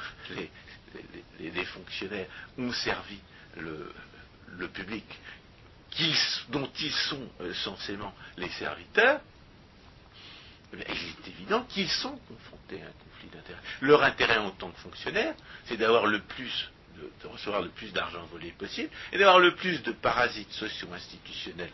[1.40, 3.20] les, fonctionnaires ont servi
[3.58, 5.06] le, public
[6.50, 9.22] dont ils sont euh, censément les serviteurs,
[10.74, 13.62] eh il est évident qu'ils sont confrontés à un conflit d'intérêts.
[13.82, 18.26] Leur intérêt en tant que fonctionnaire, c'est d'avoir le plus de, recevoir le plus d'argent
[18.26, 21.72] volé possible et d'avoir le plus de parasites socio-institutionnels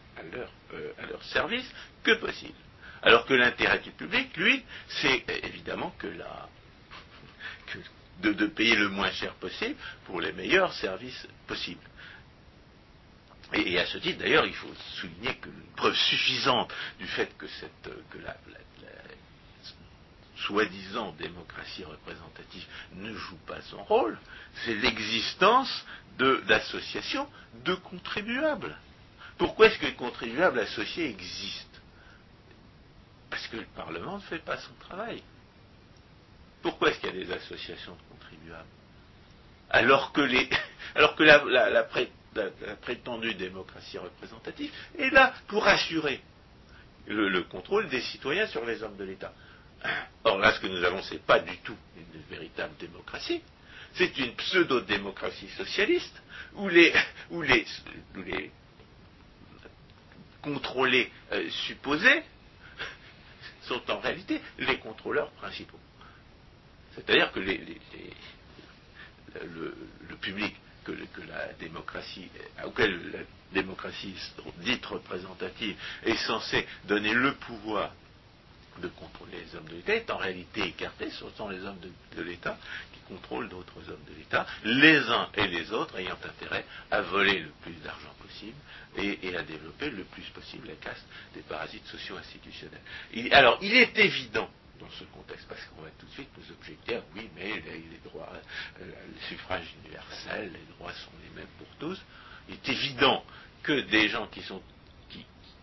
[0.74, 1.70] euh, à leur service
[2.04, 2.56] que possible.
[3.02, 6.08] Alors que l'intérêt du public, lui, c'est évidemment que,
[8.22, 11.88] de, payer le moins cher possible pour les meilleurs services possibles.
[13.54, 17.90] Et, à ce titre, d'ailleurs, il faut souligner que preuve suffisante du fait que, cette,
[18.12, 18.18] que
[20.46, 24.18] soi-disant démocratie représentative ne joue pas son rôle,
[24.64, 25.86] c'est l'existence
[26.18, 27.28] d'associations
[27.66, 28.78] de, contribuables.
[29.38, 31.69] Pourquoi est-ce que les contribuables associés existent
[33.30, 35.22] Parce que le Parlement ne fait pas son travail.
[36.62, 38.68] Pourquoi est-ce qu'il y a des associations de contribuables
[39.70, 40.22] Alors que,
[42.36, 46.22] la, prétendue démocratie représentative est là pour assurer
[47.08, 49.34] le contrôle des citoyens sur les hommes de l'État.
[50.24, 53.42] Or là, ce que nous avons, ce n'est pas du tout une véritable démocratie.
[53.94, 56.22] C'est une pseudo-démocratie socialiste
[56.56, 56.94] où les
[60.42, 62.24] contrôlés euh, supposés
[63.70, 65.80] sont en réalité les contrôleurs principaux.
[66.96, 67.56] C'est-à-dire que le,
[70.20, 70.92] public que,
[71.28, 72.30] la démocratie,
[72.66, 73.20] auquel la
[73.54, 74.16] démocratie
[74.58, 77.94] dite représentative est censée donner le pouvoir
[78.82, 81.10] de contrôler les hommes de l'État est en réalité écarté.
[81.12, 81.80] Ce sont les hommes
[82.16, 82.58] de, l'État
[83.10, 87.40] qui contrôlent d'autres hommes de l'État, les uns et les autres ayant intérêt à voler
[87.40, 88.58] le plus d'argent possible
[88.98, 92.80] et, à développer le plus possible la caste des parasites socio-institutionnels.
[93.32, 96.96] alors, il est évident dans ce contexte, parce qu'on va tout de suite nous objecter,
[96.96, 98.32] à, oui, mais les, droits,
[98.82, 102.02] euh, le suffrage universel, les droits sont les mêmes pour tous.
[102.48, 103.24] Il est évident
[103.62, 104.62] que des gens qui sont,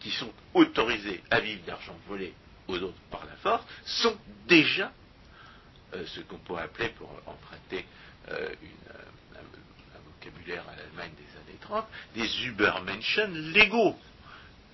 [0.01, 2.35] qui sont autorisés à vivre d'argent volé
[2.69, 4.93] aux autres par la force, sont déjà
[6.07, 7.85] ce qu'on pourrait appeler, pour emprunter
[8.29, 8.49] euh,
[9.35, 13.97] un, vocabulaire à l'Allemagne des années 30, des Übermenschen légaux.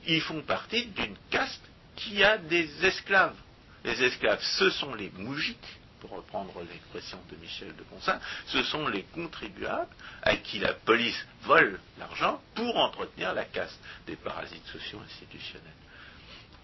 [0.06, 1.62] Ils font partie d'une caste
[1.96, 3.36] qui a des esclaves.
[3.84, 8.88] Les esclaves, ce sont les moujiks, pour reprendre l'expression de Michel de Ponsin, ce sont
[8.88, 15.00] les contribuables à qui la police vole l'argent pour entretenir la caste des parasites sociaux
[15.04, 15.72] institutionnels.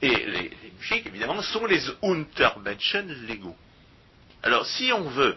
[0.02, 3.56] Et les, les évidemment, sont les Untermenschen légaux.
[4.42, 5.36] Alors, si on veut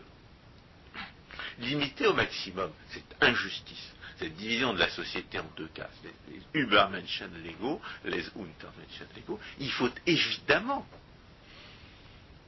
[1.60, 7.32] limiter au maximum cette injustice, cette division de la société en deux cas, les, Übermenschen
[7.44, 10.86] légaux, les Untermenschen légaux, il faut évidemment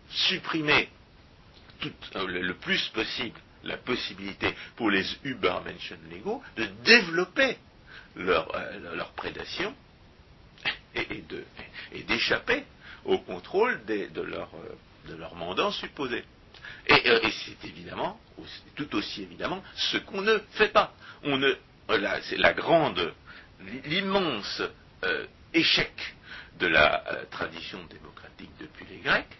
[0.09, 0.89] supprimer
[2.15, 7.57] euh, le, plus possible la possibilité pour les Übermenschen légaux de développer
[8.15, 9.75] leur, euh, prédation
[10.95, 11.23] et,
[12.03, 12.63] d'échapper
[13.05, 16.23] au contrôle de, leur, euh, de leur mandat supposé.
[16.91, 18.19] Euh, et, c'est évidemment,
[18.75, 20.93] tout aussi évidemment, ce qu'on ne fait pas.
[21.23, 21.53] On ne,
[22.23, 23.13] c'est la grande,
[23.85, 24.61] l'immense
[25.03, 25.93] euh, échec
[26.59, 29.37] de la tradition démocratique depuis les Grecs,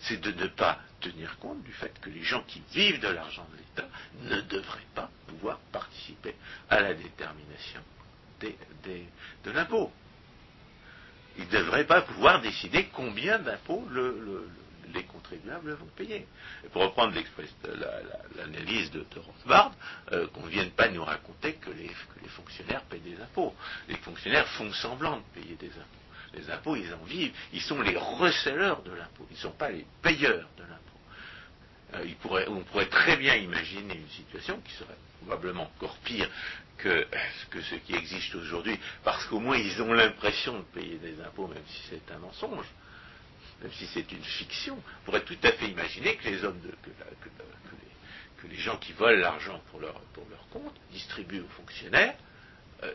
[0.00, 3.46] c'est de ne pas tenir compte du fait que les gens qui vivent de l'argent
[3.52, 3.88] de l'État
[4.22, 6.34] ne devraient pas pouvoir participer
[6.70, 7.80] à la détermination
[8.40, 9.90] de l'impôt
[11.38, 13.86] ils ne devraient pas pouvoir décider combien d'impôts
[14.92, 16.26] les contribuables vont payer.
[16.72, 17.14] pour reprendre
[18.36, 19.72] l'analyse de, de Rothbard,
[20.12, 21.90] euh, qu'on ne vienne pas nous raconter que les,
[22.28, 23.54] fonctionnaires payent des impôts.
[23.88, 26.34] Les fonctionnaires font semblant de payer des impôts.
[26.34, 27.32] Les impôts, ils en vivent.
[27.52, 29.26] Ils sont les receleurs de l'impôt.
[29.30, 32.34] Ils ne sont pas les payeurs de l'impôt.
[32.34, 36.28] Euh, on pourrait très bien imaginer une situation qui serait probablement encore pire
[36.78, 37.06] que,
[37.52, 41.62] ce qui existe aujourd'hui, parce qu'au moins ils ont l'impression de payer des impôts, même
[41.68, 42.66] si c'est un mensonge,
[43.60, 44.76] même si c'est une fiction.
[44.76, 49.20] On pourrait tout à fait imaginer que les hommes de, que, les, gens qui volent
[49.20, 49.94] l'argent pour leur,
[50.50, 52.14] compte distribuent aux fonctionnaires
[52.82, 52.92] euh,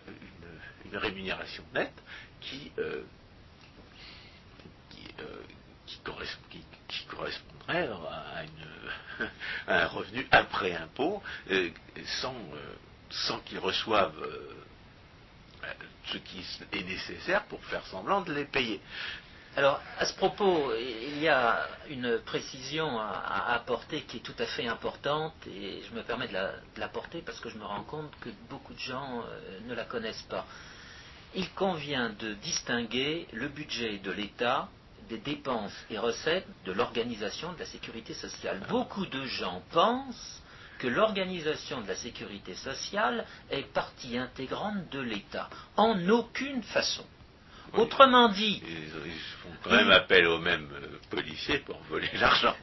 [0.85, 1.91] une, rémunération nette
[2.39, 3.03] qui, euh,
[7.09, 7.89] correspondrait
[9.67, 11.69] à, un revenu après impôt, euh,
[12.21, 12.35] sans,
[13.09, 14.53] sans qu'ils reçoivent euh,
[16.05, 18.79] ce qui est nécessaire pour faire semblant de les payer.
[19.55, 24.45] Alors, à ce propos, il y a une précision à, apporter qui est tout à
[24.45, 26.37] fait importante et je me permets de
[26.77, 30.25] l'apporter parce que je me rends compte que beaucoup de gens euh, ne la connaissent
[30.29, 30.45] pas.
[31.35, 34.69] Il convient de distinguer le budget de l'État
[35.09, 38.61] des dépenses et recettes de l'organisation de la sécurité sociale.
[38.69, 40.41] Beaucoup de gens pensent
[40.77, 45.49] que l'organisation de la sécurité sociale est partie intégrante de l'État.
[45.75, 47.03] En aucune façon.
[47.73, 48.61] Autrement dit.
[48.65, 49.11] Ils,
[49.43, 52.55] font quand même appel aux mêmes euh, policiers pour voler l'argent.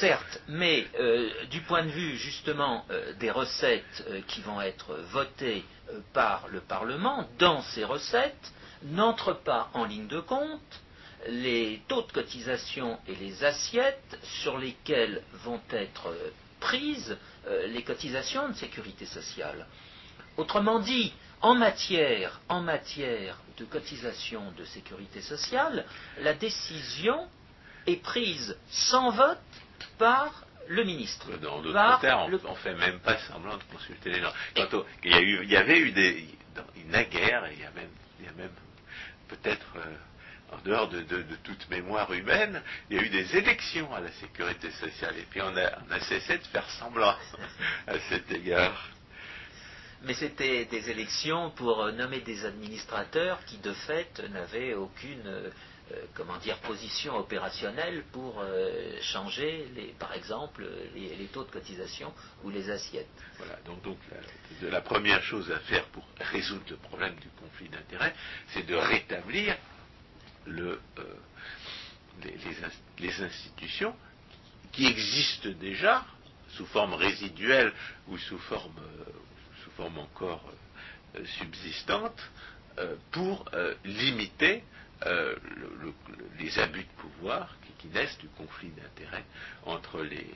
[0.00, 5.64] Certes, mais euh, du point de vue justement euh, des recettes qui vont être votées
[6.12, 10.80] par le Parlement, dans ces recettes n'entrent pas en ligne de compte
[11.28, 16.14] les taux de cotisation et les assiettes sur lesquelles vont être
[16.60, 17.16] prises
[17.66, 19.66] les cotisations de sécurité sociale.
[20.36, 22.40] Autrement dit, en matière,
[23.58, 25.84] de cotisation de sécurité sociale,
[26.20, 27.28] la décision
[27.86, 29.38] est prise sans vote
[29.98, 31.26] par le ministre.
[31.38, 34.32] Dans d'autres Par termes, le- on ne fait même pas semblant de consulter les gens.
[34.54, 37.60] Quant au- il, y a eu, il y avait eu des, dans- naguère, et il
[37.60, 37.90] y a même,
[38.20, 38.52] il y a même
[39.28, 43.36] peut-être euh, en dehors de, de- de toute mémoire humaine, il y a eu des
[43.36, 47.16] élections à la sécurité sociale, et puis on a, on a cessé de faire semblant
[47.86, 48.88] à cet égard.
[50.02, 55.50] Mais c'était des élections pour euh, nommer des administrateurs qui, de fait, n'avaient aucune, euh,
[55.92, 58.42] euh, comment dire, position opérationnelle pour
[59.02, 62.12] changer, les, par exemple, les, taux de cotisation
[62.44, 63.08] ou les assiettes.
[63.38, 63.98] Voilà, donc, donc
[64.62, 68.14] la, première chose à faire pour résoudre le problème du conflit d'intérêts,
[68.48, 69.56] c'est de rétablir
[70.46, 70.80] le,
[72.22, 73.94] les, les ins- les institutions
[74.72, 76.04] qui existent déjà
[76.50, 77.72] sous forme résiduelle
[78.08, 78.80] ou sous forme,
[79.78, 80.44] forme encore
[81.16, 82.20] euh, subsistante
[82.78, 84.64] euh, pour euh, limiter
[85.06, 85.94] le- le-
[86.40, 89.24] les abus de pouvoir qui, naissent du conflit d'intérêts
[89.64, 90.26] entre les,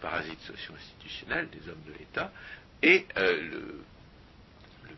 [0.00, 2.32] parasites socio-institutionnels, des hommes de l'État,
[2.82, 3.84] et le,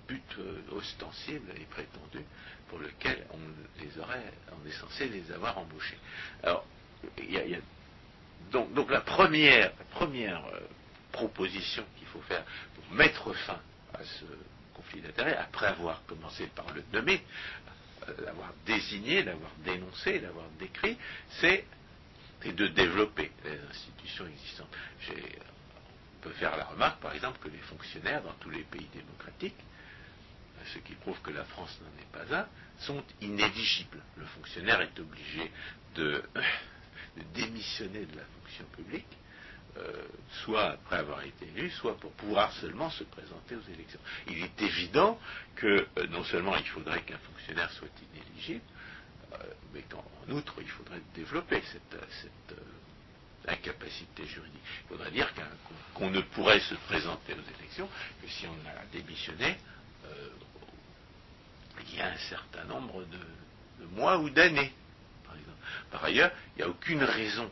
[0.07, 0.37] but
[0.73, 2.21] ostensible et prétendu
[2.69, 3.39] pour lequel on
[3.81, 5.99] les aurait, on est censé les avoir embauchés.
[6.43, 6.65] Alors,
[7.19, 7.59] y a-
[8.53, 9.73] donc, la première,
[11.13, 13.59] proposition qu'il faut faire pour mettre fin
[13.97, 14.25] à ce
[14.75, 17.23] conflit d'intérêts, après avoir commencé par le nommer,
[18.09, 20.97] euh, l'avoir désigné, l'avoir dénoncé, l'avoir décrit,
[21.41, 21.65] c'est
[22.45, 24.69] de développer les institutions existantes.
[25.09, 29.57] On peut faire la remarque, par exemple, que les fonctionnaires dans tous les pays démocratiques,
[30.73, 32.47] ce qui prouve que la France n'en est pas un,
[32.81, 34.03] sont inéligibles.
[34.17, 35.51] Le fonctionnaire est obligé
[35.95, 36.23] de,
[37.35, 39.26] démissionner de la fonction publique, euh,
[40.45, 44.01] soit après avoir été élu, soit pour pouvoir seulement se présenter aux élections.
[44.29, 45.19] Il est évident
[45.55, 48.65] que euh, non seulement il faudrait qu'un fonctionnaire soit inéligible,
[49.33, 49.37] euh,
[49.73, 54.61] mais qu'en en outre, il faudrait développer cette, euh, euh, incapacité juridique.
[54.85, 55.33] Il faudrait dire
[55.95, 57.89] qu'on ne pourrait se présenter aux élections
[58.21, 59.57] que si on a démissionné
[60.07, 60.29] euh,
[61.89, 64.73] il y a un certain nombre de, mois ou d'années,
[65.25, 65.59] par exemple.
[65.91, 67.51] Par ailleurs, il n'y a aucune raison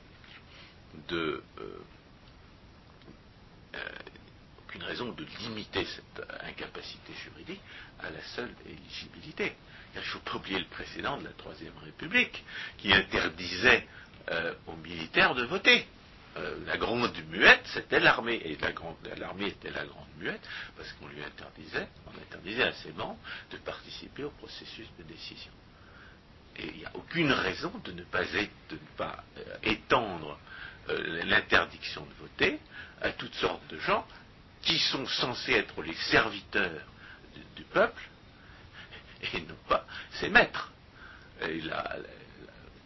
[1.08, 1.84] de euh,
[3.74, 3.88] euh,
[4.66, 7.60] aucune raison de limiter cette incapacité juridique
[8.00, 9.54] à la seule éligibilité.
[9.94, 12.44] Il ne faut pas oublier le précédent de la Troisième République
[12.78, 13.86] qui interdisait
[14.30, 15.86] euh, aux militaires de voter.
[16.36, 18.40] Euh, la grande muette, c'était l'armée.
[18.44, 18.58] Et
[19.16, 23.18] l'armée était la grande muette parce qu'on lui interdisait, on interdisait à ses membres
[23.52, 25.52] de participer au processus de décision.
[26.56, 28.22] Et il n'y a aucune raison de ne pas,
[29.62, 30.38] étendre
[30.88, 32.60] euh, l'interdiction de voter
[33.00, 34.06] à toutes sortes de gens
[34.62, 36.82] qui sont censés être les serviteurs
[37.56, 38.02] du, peuple
[39.32, 40.72] et non pas ses maîtres.
[41.42, 41.96] Et là,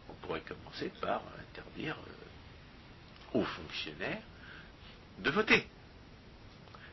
[0.09, 4.23] on pourrait commencer par interdire euh, aux fonctionnaires
[5.19, 5.67] de voter.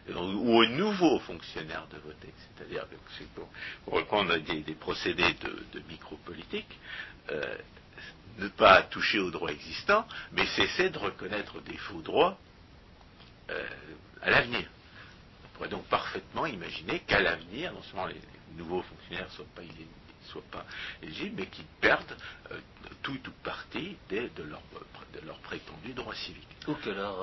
[0.10, 2.32] Ou aux nouveaux fonctionnaires de voter.
[2.38, 2.86] C'est-à-dire,
[3.34, 3.50] pour,
[3.94, 6.80] reprendre des, des procédés de, de micropolitique,
[7.32, 7.58] euh,
[8.38, 12.38] ne pas toucher aux droits existants, mais cesser de reconnaître des faux droits
[13.50, 13.68] euh,
[14.22, 14.68] à l'avenir.
[15.44, 18.20] On pourrait donc parfaitement imaginer qu'à l'avenir, non seulement les,
[18.58, 20.66] nouveaux fonctionnaires ne soient pas,
[21.02, 22.18] éligibles, mais qu'ils perdent
[22.52, 22.60] euh,
[23.04, 24.62] tout ou partie de leurs
[25.14, 26.48] de leurs prétendus droits civiques.
[26.68, 27.22] Ou que, leur,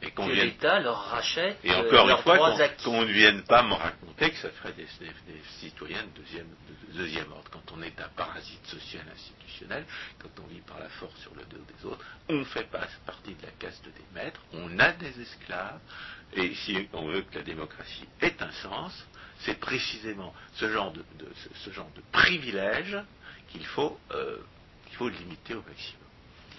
[0.00, 2.38] Et que qu'on vienne l'État leur rachète et euh, encore une fois,
[2.84, 6.46] qu'on ne vienne pas me raconter que ça ferait des, des- des citoyens de deuxième,
[6.46, 7.50] de deuxième ordre.
[7.50, 9.84] Quand on est un parasite social institutionnel,
[10.20, 13.34] quand on vit par la force sur le dos des autres, on fait pas partie
[13.34, 15.80] de la caste des maîtres, on a des esclaves,
[16.34, 18.92] et si on veut que la démocratie ait un sens,
[19.40, 22.96] c'est précisément ce genre de, de- ce, ce genre de privilège
[23.50, 24.36] qu'il faut, euh,
[24.86, 26.02] qu'il faut limiter au maximum.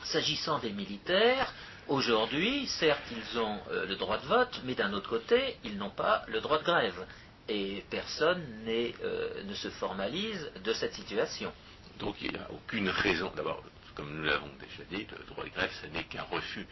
[0.03, 1.53] S'agissant des militaires,
[1.89, 5.89] aujourd'hui, certes, ils ont euh, le droit de vote, mais d'un autre côté, ils n'ont
[5.89, 7.05] pas le droit de grève.
[7.47, 11.51] Et personne euh, ne se formalise de cette situation.
[11.99, 13.63] Donc il n'y a aucune raison, d'abord,
[13.95, 16.65] comme nous l'avons déjà dit, le droit de grève, ce n'est qu'un refus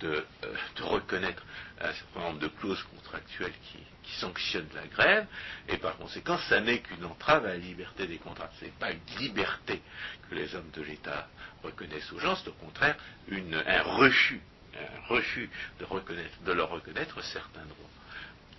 [0.00, 1.42] de, euh, reconnaître
[1.80, 3.78] un certain nombre de clauses contractuelles qui,
[4.20, 5.26] sanctionnent la grève,
[5.66, 8.50] et par conséquent, ça n'est qu'une entrave à la liberté des contrats.
[8.60, 9.80] Ce n'est pas une liberté
[10.28, 11.26] que les hommes de l'État
[11.62, 12.96] reconnaissent aux gens, c'est au contraire
[13.32, 14.42] un refus,
[14.78, 17.90] un refus de, leur reconnaître certains droits.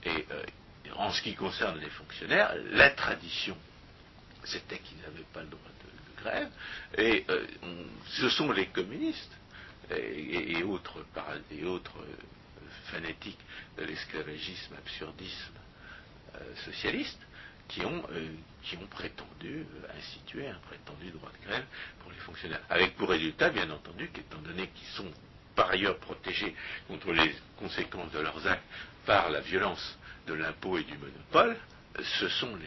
[0.03, 0.43] Et euh,
[0.95, 3.57] en ce qui concerne les fonctionnaires, la tradition
[4.43, 6.49] c'était qu'ils n'avaient pas le droit de, grève,
[6.97, 7.45] et euh,
[8.09, 9.31] ce sont les communistes
[9.91, 12.05] et, autres, euh,
[12.85, 13.39] fanatiques
[13.77, 15.53] de l'esclavagisme, absurdisme
[16.65, 17.19] socialiste,
[17.67, 18.03] qui ont,
[18.63, 19.65] qui ont prétendu
[19.97, 21.65] instituer un prétendu droit de grève
[22.01, 22.61] pour les fonctionnaires.
[22.69, 25.11] Avec pour résultat, bien entendu, qu'étant donné qu'ils sont
[25.55, 26.55] par ailleurs protégés
[26.87, 28.63] contre les conséquences de leurs actes
[29.05, 29.97] par la violence
[30.27, 31.57] de l'impôt et du monopole,
[32.03, 32.57] ce sont,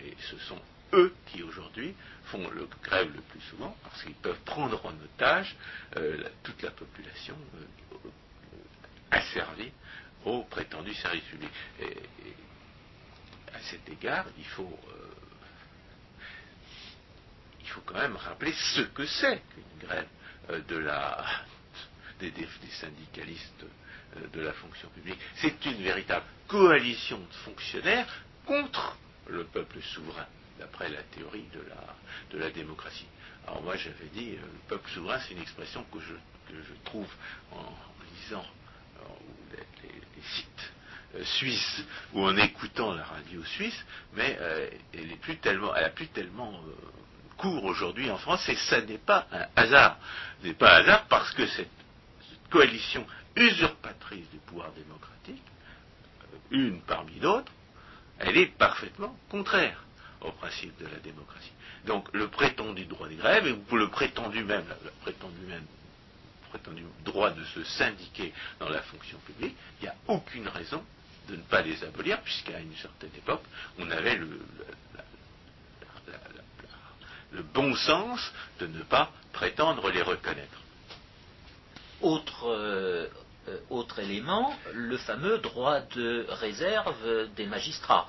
[0.94, 1.94] eux qui aujourd'hui
[2.26, 5.54] font le grève le plus souvent parce qu'ils peuvent prendre en otage
[6.42, 7.36] toute la population
[9.10, 9.72] asservie
[10.24, 11.50] au prétendu service public.
[11.80, 11.96] Et,
[13.54, 15.14] à cet égard, il faut, euh,
[17.60, 20.06] il faut quand même rappeler ce que c'est qu'une grève
[20.50, 21.24] euh, de la,
[22.18, 22.32] des,
[22.80, 23.64] syndicalistes
[24.16, 25.18] euh, de la fonction publique.
[25.36, 28.06] C'est une véritable coalition de fonctionnaires
[28.46, 28.96] contre
[29.28, 30.26] le peuple souverain,
[30.58, 31.94] d'après la théorie de la,
[32.30, 33.06] de la démocratie.
[33.46, 36.14] Alors moi j'avais dit, le peuple souverain, c'est une expression que je,
[36.52, 37.08] que je trouve
[37.52, 37.74] en
[38.14, 38.44] lisant
[39.52, 40.72] les, sites
[41.14, 45.84] euh, suisses ou en écoutant la radio suisse, mais euh, elle, est plus tellement, elle
[45.84, 46.74] a plus tellement euh,
[47.36, 49.98] cours aujourd'hui en France et ça n'est pas un hasard.
[50.40, 51.70] Ce n'est pas un hasard parce que cette,
[52.50, 55.42] coalition usurpatrice du pouvoir démocratique,
[56.50, 57.52] une parmi d'autres,
[58.18, 59.84] elle est parfaitement contraire
[60.20, 61.52] au principe de la démocratie.
[61.86, 65.66] Donc le prétendu droit de grève, et le prétendu même, le prétendu même
[66.48, 70.82] prétendu droit de se syndiquer dans la fonction publique, il n'y a aucune raison
[71.28, 73.42] de ne pas les abolir, puisqu'à une certaine époque,
[73.78, 74.40] on avait le,
[77.54, 80.58] bon sens de ne pas prétendre les reconnaître.
[82.00, 83.08] Autre, euh,
[83.70, 88.08] autre élément, le fameux droit de réserve des magistrats,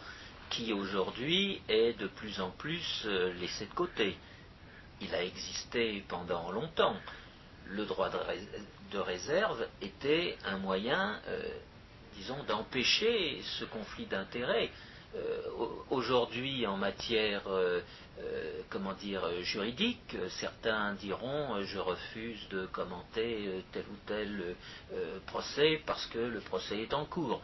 [0.50, 4.18] qui aujourd'hui est de plus en plus euh, laissé de côté.
[5.02, 6.96] Il a existé pendant longtemps
[7.68, 11.44] le droit de, réserve était un moyen, euh,
[12.16, 14.72] disons, d'empêcher ce conflit d'intérêts.
[15.16, 15.42] Euh,
[15.90, 17.82] aujourd'hui, en matière, euh,
[18.70, 24.56] comment dire, juridique, certains diront je refuse de commenter tel ou tel
[25.26, 27.42] procès parce que le procès est en cours.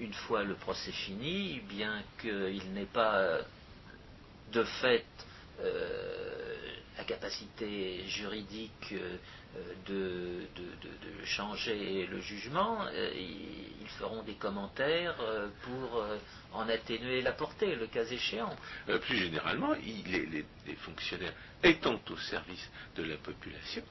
[0.00, 3.40] une fois le procès fini, bien qu'il n'ait pas
[4.52, 5.04] de fait
[6.96, 8.94] la capacité juridique
[9.56, 16.04] euh, de, changer le jugement, euh, ils feront des commentaires euh, pour
[16.52, 18.56] en atténuer la portée, le cas échéant.
[19.02, 20.44] plus généralement, les,
[20.76, 23.82] fonctionnaires étant au service de la population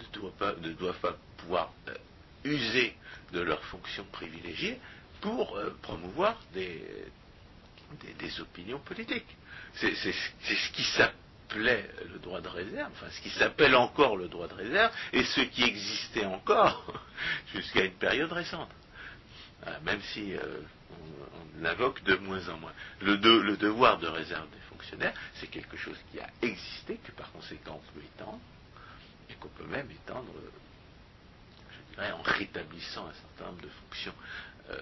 [0.00, 1.72] ne doivent pas, ne doivent pas pouvoir
[2.44, 2.96] user
[3.32, 4.80] de leurs fonctions privilégiées
[5.20, 6.82] pour promouvoir des,
[8.18, 9.36] des, opinions politiques.
[9.74, 11.14] C'est ce qui s'appelle
[11.56, 15.40] le droit de réserve, enfin ce qui s'appelle encore le droit de réserve, et ce
[15.42, 16.92] qui existait encore
[17.54, 18.70] jusqu'à une période récente.
[19.82, 22.72] même si euh, on, l'invoque de moins en moins.
[23.00, 23.16] Le,
[23.56, 27.92] devoir de réserve des fonctionnaires, c'est quelque chose qui a existé, que par conséquent on
[27.92, 28.40] peut étendre,
[29.28, 30.32] et qu'on peut même étendre,
[31.70, 34.14] je dirais, en rétablissant un certain nombre de fonctions
[34.70, 34.78] euh,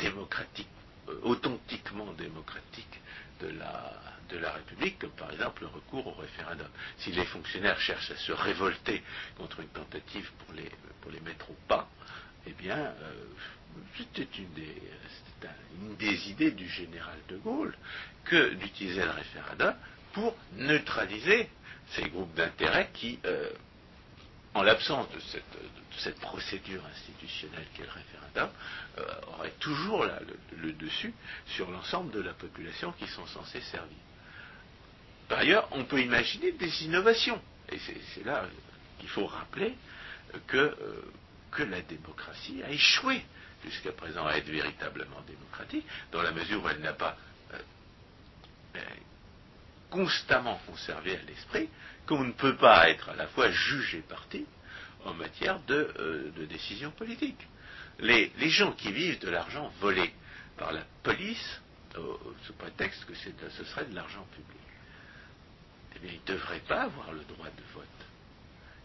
[0.00, 0.68] démocratiques,
[1.08, 3.00] euh, authentiquement démocratiques
[3.40, 3.92] de la,
[4.28, 6.68] de la République, comme par exemple le recours au référendum.
[6.98, 9.02] Si les fonctionnaires cherchent à se révolter
[9.36, 10.70] contre une tentative pour les,
[11.00, 11.88] pour les mettre au pas,
[12.46, 13.12] eh bien, euh,
[13.96, 14.82] c'était une des,
[15.80, 17.74] une des idées du général de Gaulle
[18.24, 19.74] que d'utiliser le référendum
[20.12, 21.48] pour neutraliser
[21.90, 23.50] ces groupes d'intérêt qui, euh,
[24.58, 25.20] en l'absence de
[25.98, 28.50] cette, procédure institutionnelle qu'est le référendum,
[28.98, 29.04] euh,
[29.34, 30.04] auraient toujours
[30.56, 31.12] le, dessus
[31.46, 33.96] sur l'ensemble de la population qui sont censés servir.
[35.28, 37.40] Par ailleurs, on peut imaginer des innovations.
[37.70, 37.78] Et
[38.14, 38.46] c'est là
[38.98, 39.74] qu'il faut rappeler
[40.46, 41.12] que, euh,
[41.50, 43.24] que la démocratie a échoué
[43.64, 47.16] jusqu'à présent à être véritablement démocratique, dans la mesure où elle n'a pas
[47.52, 47.58] euh,
[48.76, 48.80] euh,
[49.90, 51.68] constamment conservé à l'esprit
[52.08, 54.46] qu'on ne peut pas être à la fois juge et parti
[55.04, 57.46] en matière de, de décision politique.
[58.00, 60.12] Les, gens qui vivent de l'argent volé
[60.56, 61.60] par la police,
[61.94, 64.62] sous prétexte que ce serait de l'argent public,
[65.96, 67.84] eh bien, ils ne devraient pas avoir le droit de vote.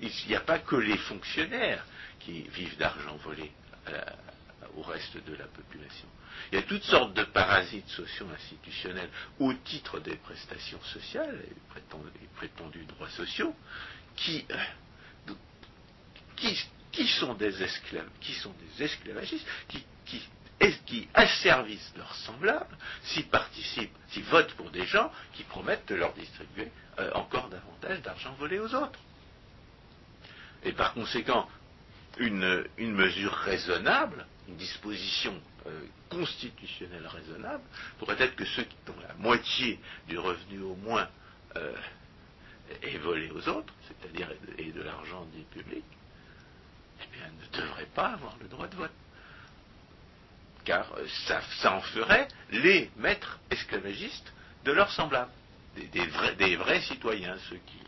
[0.01, 1.85] Il n'y a pas que les fonctionnaires
[2.19, 3.51] qui vivent d'argent volé
[3.89, 4.01] euh,
[4.77, 6.07] au reste de la population.
[6.51, 9.09] Il y a toutes sortes de parasites sociaux institutionnels
[9.39, 13.55] au titre des prestations sociales et prétendus, droits sociaux
[14.15, 15.33] qui, euh,
[16.91, 20.21] qui, sont des esclaves, qui sont des esclavagistes, qui, qui
[20.85, 26.13] qui asservissent leurs semblables s'ils participent, s'ils votent pour des gens qui promettent de leur
[26.13, 28.99] distribuer euh, encore davantage d'argent volé aux autres.
[30.63, 31.49] Et par conséquent,
[32.17, 35.33] une, mesure raisonnable une disposition
[35.65, 37.63] euh, constitutionnelle raisonnable
[37.99, 41.07] pourrait être que ceux qui ont la moitié du revenu au moins
[41.55, 41.73] euh,
[42.81, 45.83] est volé aux autres, c'est-à-dire et de, l'argent du public,
[47.01, 48.91] eh bien, ne devraient pas avoir le droit de vote.
[50.65, 54.33] Car euh, ça, en ferait les maîtres esclavagistes
[54.65, 55.31] de leurs semblables,
[55.75, 57.79] des, vrais, citoyens, ceux qui,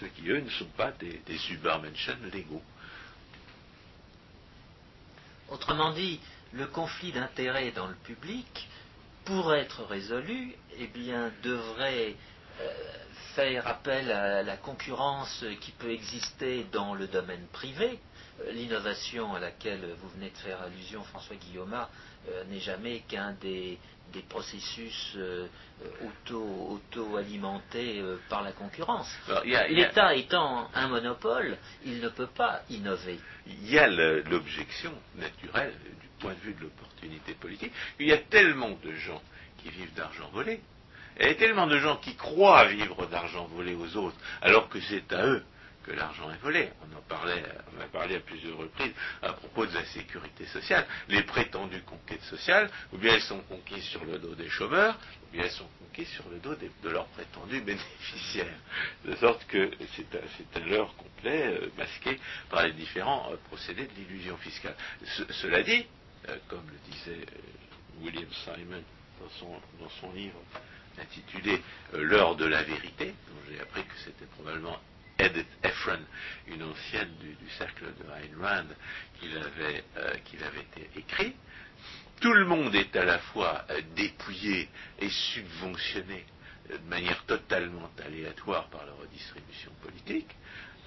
[0.00, 1.38] ceux qui, eux, ne sont pas des, des
[2.32, 2.62] légaux.
[5.48, 6.20] Autrement dit,
[6.52, 8.68] le conflit d'intérêts dans le public,
[9.24, 12.14] pour être résolu, eh bien, devrait
[12.60, 12.72] euh,
[13.34, 17.98] faire appel à la concurrence qui peut exister dans le domaine privé.
[18.40, 21.76] Euh, l'innovation à laquelle vous venez de faire allusion, François Guillaume,
[22.28, 23.78] euh, n'est jamais qu'un des,
[24.28, 25.16] processus
[26.70, 29.08] auto-alimentés par la concurrence.
[29.44, 33.18] L'État étant un monopole, il ne peut pas innover.
[33.46, 37.72] Il y a l'objection naturelle du point de vue de l'opportunité politique.
[38.00, 39.22] Il y a tellement de gens
[39.58, 40.60] qui vivent d'argent volé,
[41.18, 44.80] il y a tellement de gens qui croient vivre d'argent volé aux autres, alors que
[44.80, 45.42] c'est à eux
[45.86, 46.68] que l'argent est volé.
[46.82, 47.42] On en parlait,
[47.76, 50.86] on a parlé à plusieurs reprises à propos de la sécurité sociale.
[51.08, 55.32] Les prétendues conquêtes sociales, ou bien elles sont conquises sur le dos des chômeurs, ou
[55.32, 58.58] bien elles sont conquises sur le dos de leurs prétendus bénéficiaires.
[59.04, 62.18] De sorte que c'est un leurre complet, euh, masqué
[62.50, 64.74] par les différents euh, procédés de l'illusion fiscale.
[65.30, 65.86] cela dit,
[66.28, 67.26] euh, comme le disait
[68.00, 68.82] William Simon
[69.80, 70.38] dans son livre
[71.00, 71.62] intitulé
[71.94, 74.78] L'heure de la vérité, dont j'ai appris que c'était probablement
[75.18, 76.00] Edith Ephron,
[76.48, 78.66] une ancienne du, cercle de Ayn Rand,
[79.18, 80.14] qu'il avait, euh,
[80.96, 81.34] écrit.
[82.20, 86.24] Tout le monde est à la fois euh, dépouillé et subventionné
[86.70, 90.28] euh, de manière totalement aléatoire par la redistribution politique,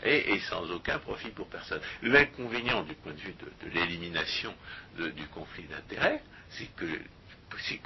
[0.03, 1.81] et, sans aucun profit pour personne.
[2.03, 4.55] L'inconvénient du point de vue de, l'élimination
[4.97, 6.85] du conflit d'intérêts, c'est que,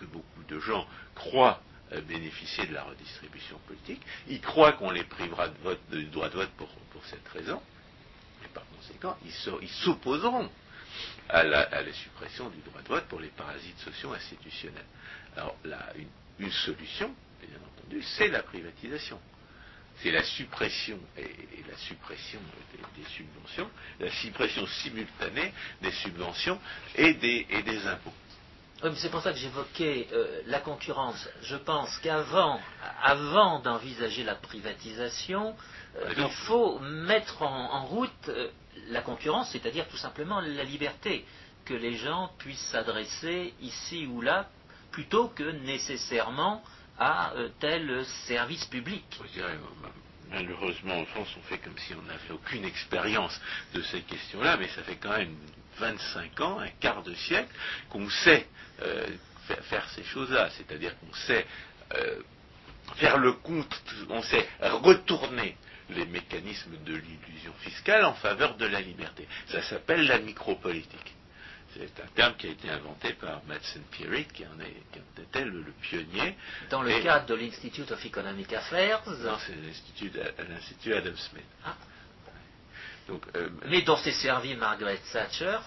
[0.05, 1.59] beaucoup de gens croient
[2.01, 4.01] bénéficier de la redistribution politique.
[4.27, 6.69] Ils croient qu'on les privera de du droit de vote pour,
[7.05, 7.61] cette raison.
[8.45, 9.17] Et par conséquent,
[9.61, 10.49] ils s'opposeront
[11.29, 14.85] à la, suppression du droit de vote pour les parasites sociaux institutionnels.
[15.35, 15.55] Alors,
[16.39, 19.19] une, solution, bien entendu, c'est la privatisation.
[19.97, 21.23] C'est la suppression et,
[21.69, 22.39] la suppression
[22.95, 23.69] des, subventions,
[23.99, 26.59] la suppression simultanée des subventions
[26.95, 28.13] et des impôts
[28.95, 31.29] c'est pour ça que j'évoquais euh, la concurrence.
[31.43, 32.59] Je pense qu'avant
[33.01, 35.55] avant, d'envisager la privatisation,
[35.97, 38.49] euh, il faut mettre en, route euh,
[38.89, 41.25] la concurrence, c'est-à-dire tout simplement la liberté,
[41.65, 44.49] que les gens puissent s'adresser ici ou là,
[44.91, 46.61] plutôt que nécessairement
[46.99, 49.03] à tel service public.
[50.29, 53.39] malheureusement, en France, on fait comme si on n'avait aucune expérience
[53.73, 55.35] de ces questions-là, mais ça fait quand même
[55.79, 57.49] 25 ans, un quart de siècle,
[57.89, 58.47] qu'on sait
[58.83, 59.07] euh,
[59.63, 60.49] faire, ces choses-là.
[60.51, 61.45] C'est-à-dire qu'on sait
[61.95, 62.19] euh,
[62.95, 65.57] faire le compte, on sait retourner
[65.89, 69.27] les mécanismes de l'illusion fiscale en faveur de la liberté.
[69.47, 71.13] Ça s'appelle la micropolitique.
[71.73, 75.43] C'est un terme qui a été inventé par Madsen Pirit, qui en, est, qui était
[75.43, 76.35] le, pionnier.
[76.69, 81.43] Dans le cadre de l'Institute of Economic Affairs Non, c'est l'Institut Adam Smith.
[81.65, 81.75] Ah.
[83.09, 85.57] Euh, mais dont s'est servi Margaret Thatcher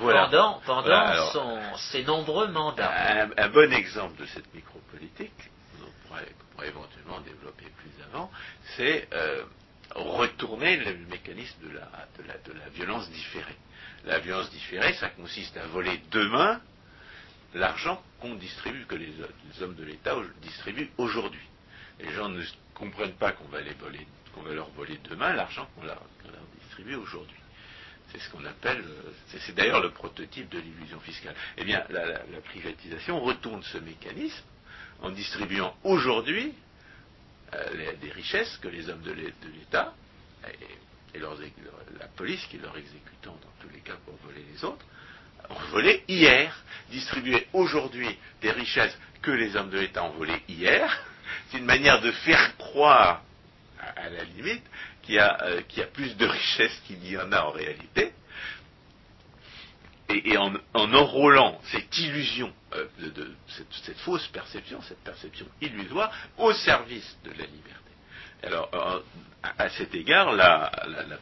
[0.00, 3.28] pendant, pendant ses nombreux mandats.
[3.36, 8.30] Un, bon exemple de cette micropolitique, qu'on pourrait, éventuellement développer plus avant,
[8.76, 9.44] c'est euh,
[9.94, 13.56] retourner le mécanisme de la, de, la, violence différée.
[14.06, 16.60] La violence différée, ça consiste à voler demain
[17.54, 19.12] l'argent qu'on distribue, que les,
[19.60, 21.46] hommes de l'État distribuent aujourd'hui.
[22.00, 22.42] Les gens ne
[22.74, 26.00] comprennent pas qu'on va, les voler, qu'on va leur voler demain l'argent qu'on leur,
[26.96, 27.36] aujourd'hui.
[28.12, 31.34] C'est ce qu'on appelle, euh, c'est d'ailleurs le prototype de l'illusion fiscale.
[31.58, 34.44] Eh bien, la, privatisation retourne ce mécanisme
[35.02, 36.54] en distribuant aujourd'hui
[37.54, 39.94] euh, des richesses que les hommes de l'État
[40.44, 41.20] et,
[41.98, 44.84] la police qui leur exécutant dans tous les cas pour voler les autres,
[45.50, 46.54] ont volé hier,
[46.90, 51.04] distribuer aujourd'hui des richesses que les hommes de l'État ont volées hier.
[51.50, 53.22] C'est une manière de faire croire,
[53.80, 54.64] à la limite,
[55.10, 58.12] euh, qui a, plus de richesse qu'il y en a en réalité,
[60.10, 62.86] et, en, enrôlant cette illusion, euh,
[63.84, 67.74] cette, fausse perception, cette perception illusoire, au service de la liberté.
[68.42, 68.70] Alors,
[69.42, 70.70] à, cet égard, la,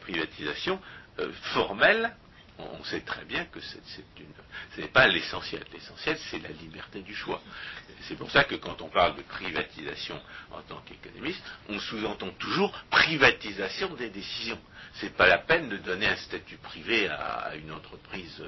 [0.00, 0.80] privatisation
[1.18, 2.14] euh, formelle
[2.58, 3.78] on, sait très bien que c'est
[4.18, 4.32] une,
[4.74, 5.62] ce n'est pas l'essentiel.
[5.72, 7.42] L'essentiel, c'est la liberté du choix.
[8.02, 12.72] C'est pour ça que quand on parle de privatisation en tant qu'économiste, on sous-entend toujours
[12.90, 14.58] privatisation des décisions.
[14.94, 18.42] C'est pas la peine de donner un statut privé à, une entreprise,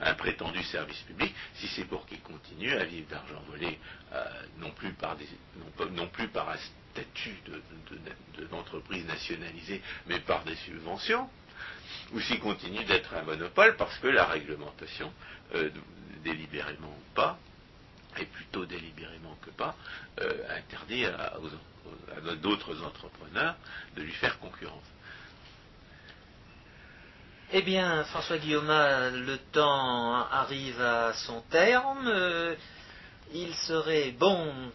[0.00, 3.78] un prétendu service public, si c'est pour qu'il continue à vivre d'argent volé,
[4.12, 4.24] euh,
[4.58, 6.56] non, plus par un
[6.92, 7.36] statut
[8.50, 11.28] d'entreprise nationalisée, mais par des subventions
[12.12, 15.12] ou s'il continue d'être un monopole parce que la réglementation,
[15.54, 15.70] euh,
[16.24, 17.38] délibérément ou pas,
[18.18, 19.74] et plutôt délibérément que pas,
[20.20, 21.34] euh, interdit à,
[22.42, 23.56] d'autres entrepreneurs
[23.96, 24.84] de lui faire concurrence.
[27.52, 32.06] Eh bien, François Guillaume, le temps arrive à son terme.
[32.06, 32.54] Euh,
[33.32, 34.70] il serait bon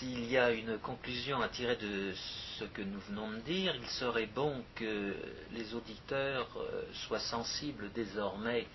[0.00, 2.14] s'il y a une conclusion à tirer de
[2.58, 5.14] ce que nous venons de dire, il serait bon que
[5.52, 8.66] les auditeurs euh, soient sensibles désormais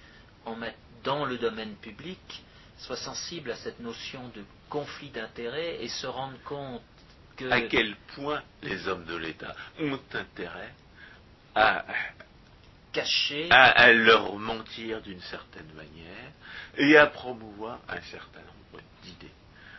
[1.03, 2.43] dans le domaine public,
[2.77, 6.83] soient sensibles à cette notion de conflit d'intérêts et se rendent compte
[7.37, 7.49] que...
[7.49, 10.73] À quel point les hommes de l'État ont intérêt
[11.55, 11.85] à
[12.93, 16.31] cacher, à leur mentir d'une certaine manière
[16.77, 19.31] et à promouvoir un certain nombre d'idées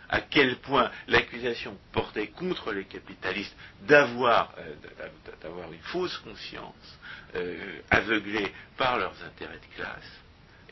[0.08, 6.98] à quel point l'accusation portait contre les capitalistes d'avoir euh, une fausse conscience,
[7.34, 10.10] euh, aveuglée par leurs intérêts de classe,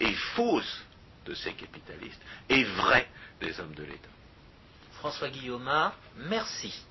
[0.01, 0.85] est fausse
[1.27, 3.09] de ces capitalistes, et vraie
[3.41, 4.09] des hommes de l'État.
[4.93, 5.71] François Guillaume,
[6.17, 6.85] merci.